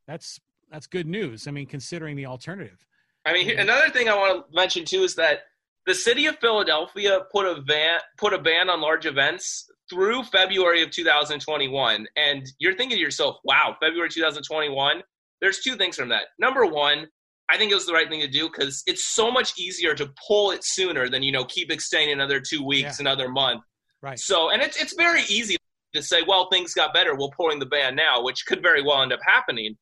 [0.07, 0.39] that's
[0.71, 1.47] that's good news.
[1.47, 2.85] I mean, considering the alternative.
[3.25, 5.41] I mean, another thing I want to mention too is that
[5.85, 10.81] the city of Philadelphia put a ban put a ban on large events through February
[10.81, 15.03] of 2021, and you're thinking to yourself, "Wow, February 2021."
[15.41, 16.27] There's two things from that.
[16.39, 17.07] Number one,
[17.49, 20.09] I think it was the right thing to do because it's so much easier to
[20.25, 23.03] pull it sooner than you know keep extending another two weeks, yeah.
[23.03, 23.61] another month.
[24.01, 24.19] Right.
[24.19, 25.57] So, and it's it's very easy
[25.93, 29.01] to say, well, things got better, we're pulling the ban now, which could very well
[29.01, 29.77] end up happening.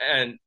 [0.00, 0.38] And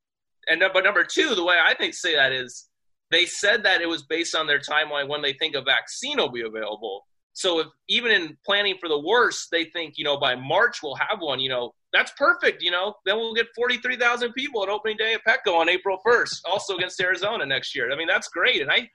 [0.47, 2.69] and but number two, the way I think say that is
[3.11, 6.31] they said that it was based on their timeline when they think a vaccine will
[6.31, 7.05] be available.
[7.33, 10.95] So if even in planning for the worst, they think you know by March we'll
[10.95, 12.61] have one, you know that's perfect.
[12.61, 15.69] You know then we'll get forty three thousand people at opening day at Petco on
[15.69, 17.91] April first, also against Arizona next year.
[17.91, 18.89] I mean that's great, and I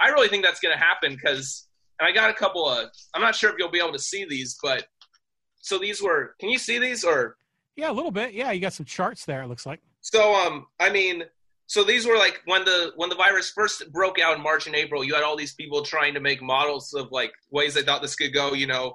[0.00, 1.68] I really think that's going to happen because
[1.98, 4.26] and I got a couple of I'm not sure if you'll be able to see
[4.28, 4.86] these, but
[5.62, 7.36] so these were can you see these or?
[7.76, 8.34] Yeah a little bit.
[8.34, 9.80] Yeah you got some charts there it looks like.
[10.02, 11.22] So um i mean
[11.66, 14.76] so these were like when the when the virus first broke out in march and
[14.76, 18.02] april you had all these people trying to make models of like ways they thought
[18.02, 18.94] this could go you know.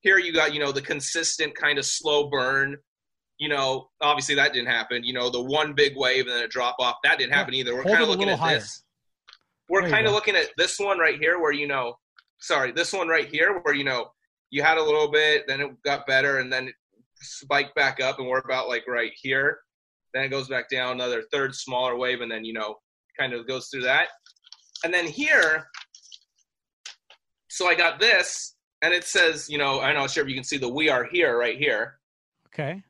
[0.00, 2.76] Here you got you know the consistent kind of slow burn
[3.38, 3.88] you know.
[4.00, 6.96] Obviously that didn't happen you know the one big wave and then a drop off.
[7.04, 7.76] That didn't happen yeah, either.
[7.76, 8.58] We're kind of looking at higher.
[8.58, 8.82] this.
[9.68, 11.98] We're kind of looking at this one right here where you know
[12.40, 14.10] sorry this one right here where you know
[14.50, 16.74] you had a little bit, then it got better, and then it
[17.16, 19.58] spiked back up, and we're about like right here.
[20.14, 22.76] Then it goes back down, another third smaller wave, and then you know,
[23.18, 24.08] kind of goes through that.
[24.84, 25.66] And then here,
[27.48, 30.44] so I got this, and it says, you know, I'm not sure if you can
[30.44, 31.98] see the "We Are Here" right here.
[32.46, 32.82] Okay.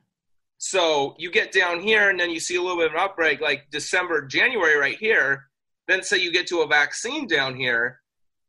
[0.57, 3.39] So you get down here, and then you see a little bit of an outbreak,
[3.39, 5.45] like December, January, right here.
[5.87, 8.01] Then say you get to a vaccine down here,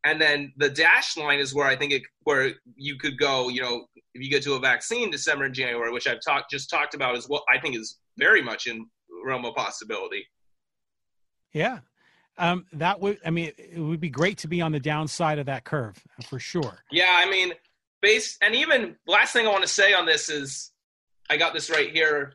[0.04, 3.48] and then the dash line is where I think it where you could go.
[3.48, 6.70] You know, if you get to a vaccine December and January, which I've talked just
[6.70, 8.86] talked about is what I think is very much in
[9.24, 10.26] realm of possibility.
[11.52, 11.80] Yeah,
[12.38, 13.18] um, that would.
[13.24, 16.38] I mean, it would be great to be on the downside of that curve for
[16.38, 16.78] sure.
[16.90, 17.52] Yeah, I mean,
[18.00, 20.72] based and even last thing I want to say on this is,
[21.28, 22.34] I got this right here.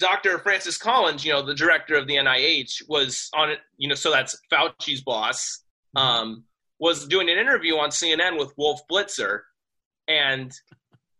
[0.00, 0.38] Dr.
[0.40, 3.58] Francis Collins, you know, the director of the NIH, was on it.
[3.76, 5.62] You know, so that's Fauci's boss.
[5.96, 6.06] Mm-hmm.
[6.06, 6.44] Um,
[6.78, 9.40] was doing an interview on CNN with Wolf Blitzer,
[10.08, 10.52] and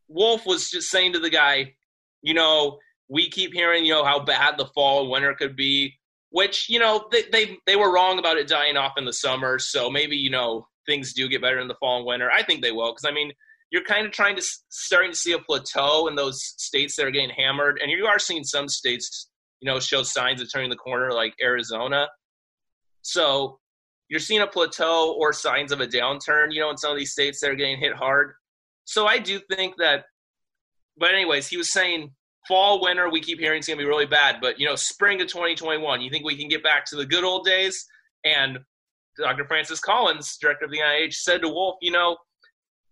[0.09, 1.75] Wolf was just saying to the guy,
[2.23, 2.79] you know,
[3.09, 5.95] we keep hearing, you know, how bad the fall and winter could be.
[6.31, 9.59] which you know they, they they were wrong about it dying off in the summer.
[9.61, 12.29] So maybe you know things do get better in the fall and winter.
[12.31, 13.33] I think they will because I mean
[13.71, 17.13] you're kind of trying to starting to see a plateau in those states that are
[17.13, 19.31] getting hammered, and you are seeing some states
[19.61, 22.09] you know show signs of turning the corner, like Arizona.
[23.03, 23.61] So
[24.15, 27.11] you're seeing a plateau or signs of a downturn, you know, in some of these
[27.11, 28.35] states that are getting hit hard.
[28.85, 30.05] So I do think that.
[30.97, 32.13] But anyways, he was saying
[32.47, 34.37] fall, winter, we keep hearing it's going to be really bad.
[34.41, 37.25] But, you know, spring of 2021, you think we can get back to the good
[37.25, 37.85] old days?
[38.25, 38.61] And
[39.19, 39.47] Dr.
[39.47, 42.17] Francis Collins, director of the NIH, said to Wolf, you know,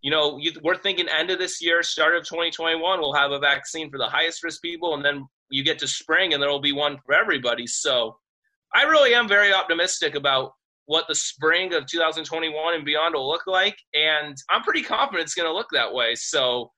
[0.01, 3.39] you know, you, we're thinking end of this year, start of 2021, we'll have a
[3.39, 6.61] vaccine for the highest risk people, and then you get to spring, and there will
[6.61, 7.69] be one for everybody.
[7.69, 8.17] So,
[8.75, 10.55] I really am very optimistic about
[10.87, 15.35] what the spring of 2021 and beyond will look like, and I'm pretty confident it's
[15.35, 16.15] going to look that way.
[16.15, 16.71] So,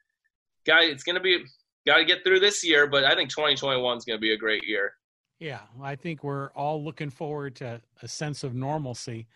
[0.67, 1.45] guys, it's going to be
[1.87, 4.37] got to get through this year, but I think 2021 is going to be a
[4.37, 4.93] great year.
[5.39, 9.27] Yeah, I think we're all looking forward to a sense of normalcy.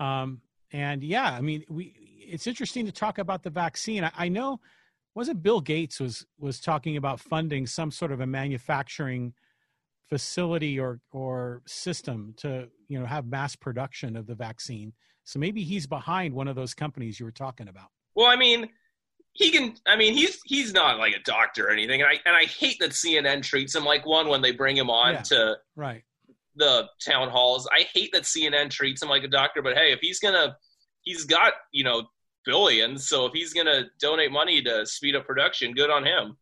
[0.00, 0.40] Um,
[0.72, 1.94] and yeah, I mean, we
[2.26, 4.04] it's interesting to talk about the vaccine.
[4.04, 4.60] I, I know
[5.14, 9.34] wasn't Bill Gates was was talking about funding some sort of a manufacturing
[10.08, 14.92] facility or or system to you know have mass production of the vaccine.
[15.24, 17.88] So maybe he's behind one of those companies you were talking about.
[18.14, 18.68] Well, I mean,
[19.34, 22.00] he can i mean he's he's not like a doctor or anything.
[22.00, 24.88] And i and i hate that cnn treats him like one when they bring him
[24.88, 26.02] on yeah, to right.
[26.56, 27.68] the town halls.
[27.72, 30.56] I hate that cnn treats him like a doctor but hey if he's gonna
[31.02, 32.04] he's got you know
[32.46, 36.36] billions so if he's gonna donate money to speed up production good on him.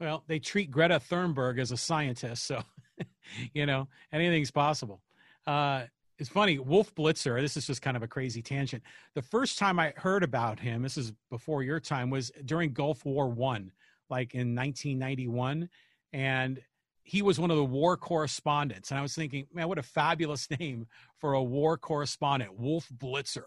[0.00, 2.62] Well they treat greta thunberg as a scientist so
[3.54, 5.00] you know anything's possible.
[5.46, 5.84] Uh
[6.18, 8.82] it's funny wolf blitzer this is just kind of a crazy tangent.
[9.14, 13.04] The first time i heard about him this is before your time was during gulf
[13.04, 13.72] war one
[14.10, 15.68] like in 1991
[16.12, 16.60] and
[17.04, 20.48] he was one of the war correspondents and i was thinking man what a fabulous
[20.58, 20.86] name
[21.18, 23.44] for a war correspondent wolf blitzer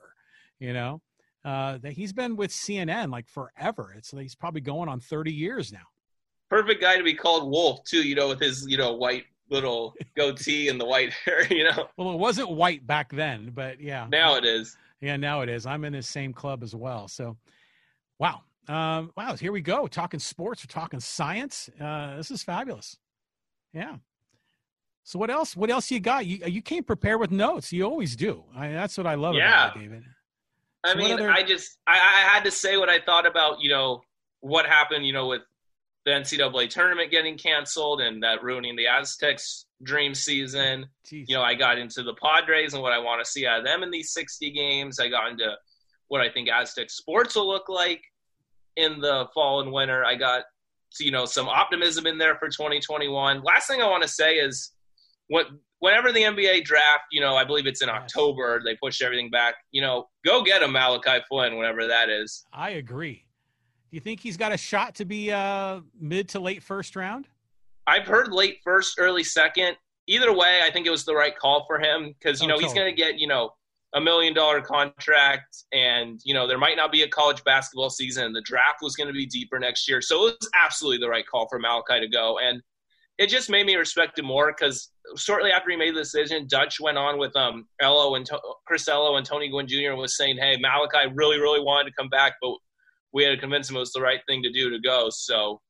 [0.62, 1.02] you know?
[1.44, 3.96] Uh, that he's been with cnn like forever.
[3.98, 5.80] It's like he's probably going on 30 years now.
[6.52, 9.94] Perfect guy to be called wolf too you know with his you know white little
[10.16, 11.90] goatee and the white hair, you know.
[11.98, 14.08] Well, it wasn't white back then, but yeah.
[14.10, 14.76] Now it is.
[15.02, 15.66] Yeah, now it is.
[15.66, 17.08] I'm in the same club as well.
[17.08, 17.38] So,
[18.20, 18.42] wow.
[18.68, 19.88] Um, wow, here we go.
[19.88, 21.70] Talking sports, we're talking science.
[21.80, 22.98] Uh, this is fabulous.
[23.74, 23.98] Yeah.
[25.04, 25.58] So what else?
[25.58, 26.26] What else you got?
[26.28, 27.74] You you came prepared with notes.
[27.74, 28.44] You always do.
[28.56, 29.66] I, that's what I love yeah.
[29.66, 30.04] about you, David.
[30.86, 31.32] So I mean, other...
[31.32, 34.04] I just I, I had to say what I thought about you know
[34.42, 35.42] what happened you know with
[36.06, 40.88] the NCAA tournament getting canceled and that ruining the Aztecs' dream season.
[41.06, 41.26] Jeez.
[41.28, 43.66] You know, I got into the Padres and what I want to see out of
[43.66, 45.00] them in these 60 games.
[45.00, 45.56] I got into
[46.08, 48.02] what I think Aztec sports will look like
[48.76, 50.04] in the fall and winter.
[50.04, 50.44] I got,
[51.00, 53.44] you know, some optimism in there for 2021.
[53.44, 54.72] Last thing I want to say is
[55.28, 55.48] what
[55.80, 59.56] whenever the NBA draft, you know, I believe it's in October, they pushed everything back.
[59.72, 62.46] You know, go get a Malachi Flynn, whenever that is.
[62.54, 63.26] I agree.
[63.92, 67.28] Do you think he's got a shot to be uh, mid to late first round?
[67.86, 69.76] I've heard late first, early second.
[70.08, 72.54] Either way, I think it was the right call for him because you oh, know
[72.56, 72.70] totally.
[72.70, 73.52] he's going to get you know
[73.94, 78.32] a million dollar contract, and you know there might not be a college basketball season.
[78.32, 81.28] The draft was going to be deeper next year, so it was absolutely the right
[81.28, 82.62] call for Malachi to go, and
[83.18, 86.80] it just made me respect him more because shortly after he made the decision, Dutch
[86.80, 89.96] went on with um Ello and to- Chris Ello and Tony Gwynn Jr.
[89.96, 92.56] was saying, "Hey, Malachi really, really wanted to come back, but
[93.14, 95.10] we had to convince him it was the right thing to do to go.
[95.10, 95.62] So,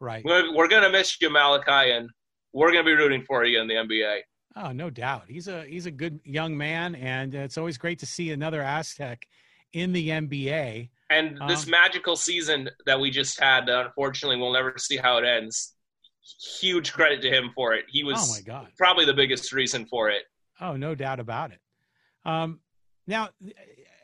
[0.00, 2.10] right, we're, we're going to miss you, Malachi, and
[2.52, 4.20] we're going to be rooting for you in the NBA.
[4.56, 5.24] Oh, no doubt.
[5.28, 9.26] He's a he's a good young man, and it's always great to see another Aztec
[9.72, 10.90] in the NBA.
[11.10, 15.24] And this um, magical season that we just had, unfortunately, we'll never see how it
[15.24, 15.74] ends.
[16.60, 17.84] Huge credit to him for it.
[17.88, 18.68] He was oh my God.
[18.78, 20.22] probably the biggest reason for it.
[20.60, 21.58] Oh, no doubt about it.
[22.24, 22.60] Um,
[23.06, 23.30] now,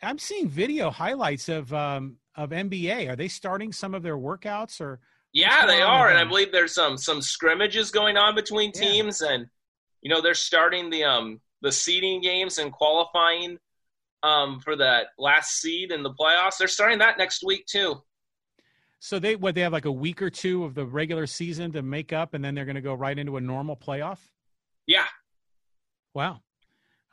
[0.02, 3.10] I'm seeing video highlights of um, of NBA.
[3.10, 5.00] Are they starting some of their workouts or?
[5.34, 9.34] Yeah, they are, and I believe there's some some scrimmages going on between teams, yeah.
[9.34, 9.46] and
[10.00, 13.58] you know they're starting the um the seeding games and qualifying
[14.22, 16.56] um for that last seed in the playoffs.
[16.58, 18.00] They're starting that next week too.
[19.00, 21.82] So they what they have like a week or two of the regular season to
[21.82, 24.18] make up, and then they're going to go right into a normal playoff.
[24.86, 25.06] Yeah.
[26.14, 26.40] Wow.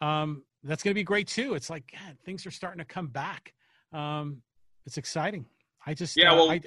[0.01, 1.53] Um, that's going to be great too.
[1.53, 3.53] It's like God, things are starting to come back.
[3.91, 4.41] Um,
[4.85, 5.45] it's exciting.
[5.85, 6.31] I just yeah.
[6.31, 6.61] Uh, well, I,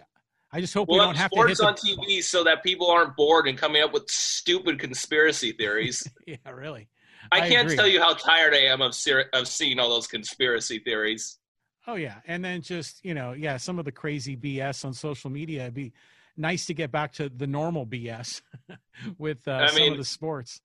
[0.53, 3.17] I just hope we'll we don't have, sports to on TV so that people aren't
[3.17, 6.09] bored and coming up with stupid conspiracy theories.
[6.27, 6.89] yeah, really.
[7.31, 7.77] I, I can't agree.
[7.77, 11.39] tell you how tired I am of ser- of seeing all those conspiracy theories.
[11.87, 15.31] Oh yeah, and then just you know, yeah, some of the crazy BS on social
[15.31, 15.63] media.
[15.63, 15.93] It'd be
[16.37, 18.41] nice to get back to the normal BS
[19.19, 20.61] with uh, some of the sports.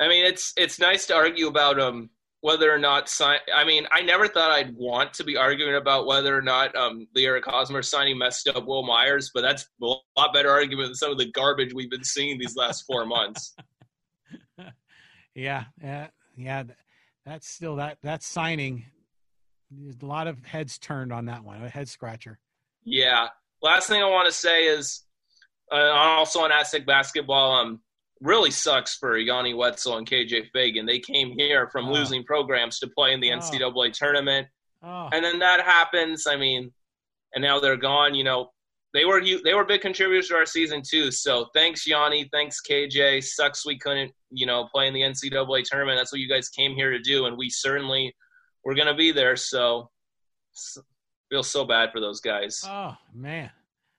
[0.00, 2.10] I mean, it's it's nice to argue about um
[2.44, 3.38] whether or not sign.
[3.56, 7.08] I mean, I never thought I'd want to be arguing about whether or not um
[7.16, 11.10] Eric Hosmer signing messed up Wil Myers, but that's a lot better argument than some
[11.10, 13.56] of the garbage we've been seeing these last four months.
[15.34, 16.64] yeah, yeah, yeah.
[17.24, 18.84] That's still that that signing.
[19.70, 22.38] There's a lot of heads turned on that one, a head scratcher.
[22.84, 23.28] Yeah.
[23.62, 25.02] Last thing I want to say is,
[25.72, 27.80] uh, also on Aztec basketball, um,
[28.24, 30.86] really sucks for Yanni Wetzel and KJ Feagin.
[30.86, 31.92] They came here from oh.
[31.92, 33.38] losing programs to play in the ah.
[33.38, 33.90] NCAA oh.
[33.90, 34.48] tournament,
[34.82, 35.10] oh.
[35.12, 36.26] and then that happens.
[36.26, 36.72] I mean,
[37.34, 38.14] and now they're gone.
[38.14, 38.50] You know,
[38.94, 41.10] they were they were big contributors to our season too.
[41.10, 43.22] So thanks Yanni, thanks KJ.
[43.22, 45.98] Sucks we couldn't you know play in the NCAA tournament.
[45.98, 48.14] That's what you guys came here to do, and we certainly
[48.64, 49.36] were going to be there.
[49.36, 49.90] So
[51.30, 52.62] feel so bad for those guys.
[52.66, 53.50] Oh man.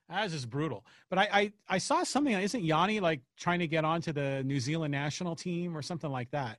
[0.08, 0.84] That is just brutal.
[1.10, 2.32] But I, I, I saw something.
[2.32, 6.30] Isn't Yanni like trying to get onto the New Zealand national team or something like
[6.30, 6.58] that?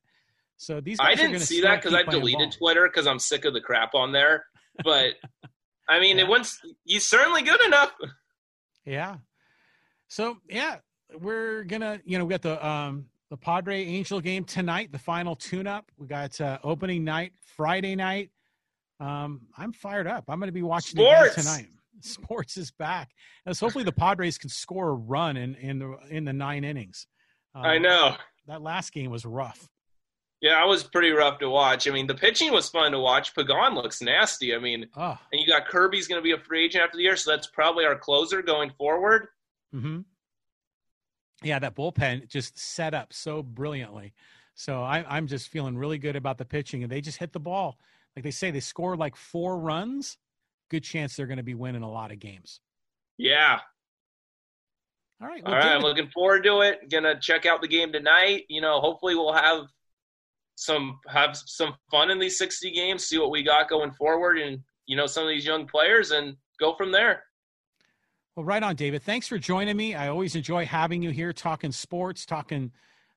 [0.58, 2.58] So these are I didn't see that because I've deleted ball.
[2.58, 4.46] Twitter because I'm sick of the crap on there.
[4.84, 5.16] But
[5.90, 6.26] I mean, yeah.
[6.26, 7.94] it once he's certainly good enough.
[8.86, 9.16] Yeah.
[10.08, 10.76] So yeah,
[11.20, 15.36] we're gonna you know we got the um the Padre Angel game tonight, the final
[15.36, 15.92] tune-up.
[15.98, 18.30] We got uh, opening night Friday night.
[19.00, 20.26] Um, I'm fired up.
[20.28, 21.36] I'm going to be watching Sports.
[21.36, 21.68] the game tonight.
[22.02, 23.12] sports is back.
[23.46, 27.08] As hopefully the Padres can score a run in in the in the nine innings.
[27.56, 28.16] Um, I know
[28.48, 29.70] that last game was rough.
[30.42, 31.88] Yeah, it was pretty rough to watch.
[31.88, 33.36] I mean, the pitching was fun to watch.
[33.36, 34.54] Pagan looks nasty.
[34.54, 35.18] I mean, oh.
[35.32, 37.48] and you got Kirby's going to be a free agent after the year, so that's
[37.48, 39.30] probably our closer going forward.
[39.74, 40.02] Mm-hmm.
[41.44, 44.14] Yeah, that bullpen just set up so brilliantly.
[44.54, 47.40] So I, I'm just feeling really good about the pitching, and they just hit the
[47.40, 47.80] ball.
[48.16, 50.18] Like they say, they scored like four runs
[50.70, 52.60] good chance they're going to be winning a lot of games.
[53.18, 53.60] Yeah.
[55.22, 55.44] All right.
[55.44, 55.72] Well, All right.
[55.72, 56.90] I'm looking forward to it.
[56.92, 58.44] Gonna check out the game tonight.
[58.50, 59.66] You know, hopefully we'll have
[60.56, 63.06] some have some fun in these 60 games.
[63.06, 66.36] See what we got going forward, and you know some of these young players, and
[66.60, 67.24] go from there.
[68.36, 69.02] Well, right on, David.
[69.02, 69.96] Thanks for joining me.
[69.96, 72.72] I always enjoy having you here, talking sports, talking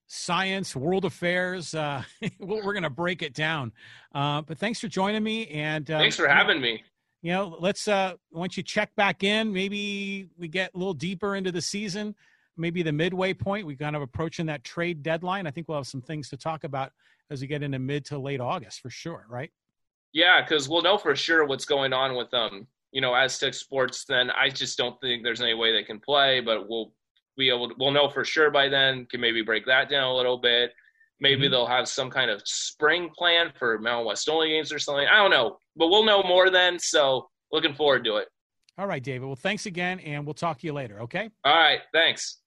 [0.07, 1.75] science, world affairs.
[1.75, 2.03] Uh,
[2.41, 3.73] we're going to break it down.
[4.15, 6.83] Uh, but thanks for joining me, and uh, thanks for having me
[7.23, 11.37] you know, let's uh once you check back in, maybe we get a little deeper
[11.37, 12.15] into the season,
[12.57, 13.67] maybe the midway point.
[13.67, 15.47] We kind of approaching that trade deadline.
[15.47, 16.93] I think we'll have some things to talk about
[17.31, 19.51] as we get into mid to late August for sure, right?
[20.13, 24.05] Yeah, because we'll know for sure what's going on with um, you know, Aztec Sports.
[24.05, 26.93] Then I just don't think there's any way they can play, but we'll
[27.37, 29.07] be able to, we'll know for sure by then.
[29.07, 30.73] Can maybe break that down a little bit.
[31.21, 31.53] Maybe mm-hmm.
[31.53, 35.07] they'll have some kind of spring plan for Mountain West only games or something.
[35.07, 36.79] I don't know, but we'll know more then.
[36.79, 38.29] So looking forward to it.
[38.79, 39.27] All right, David.
[39.27, 41.03] Well, thanks again, and we'll talk to you later.
[41.03, 41.29] Okay.
[41.45, 41.81] All right.
[41.93, 42.39] Thanks.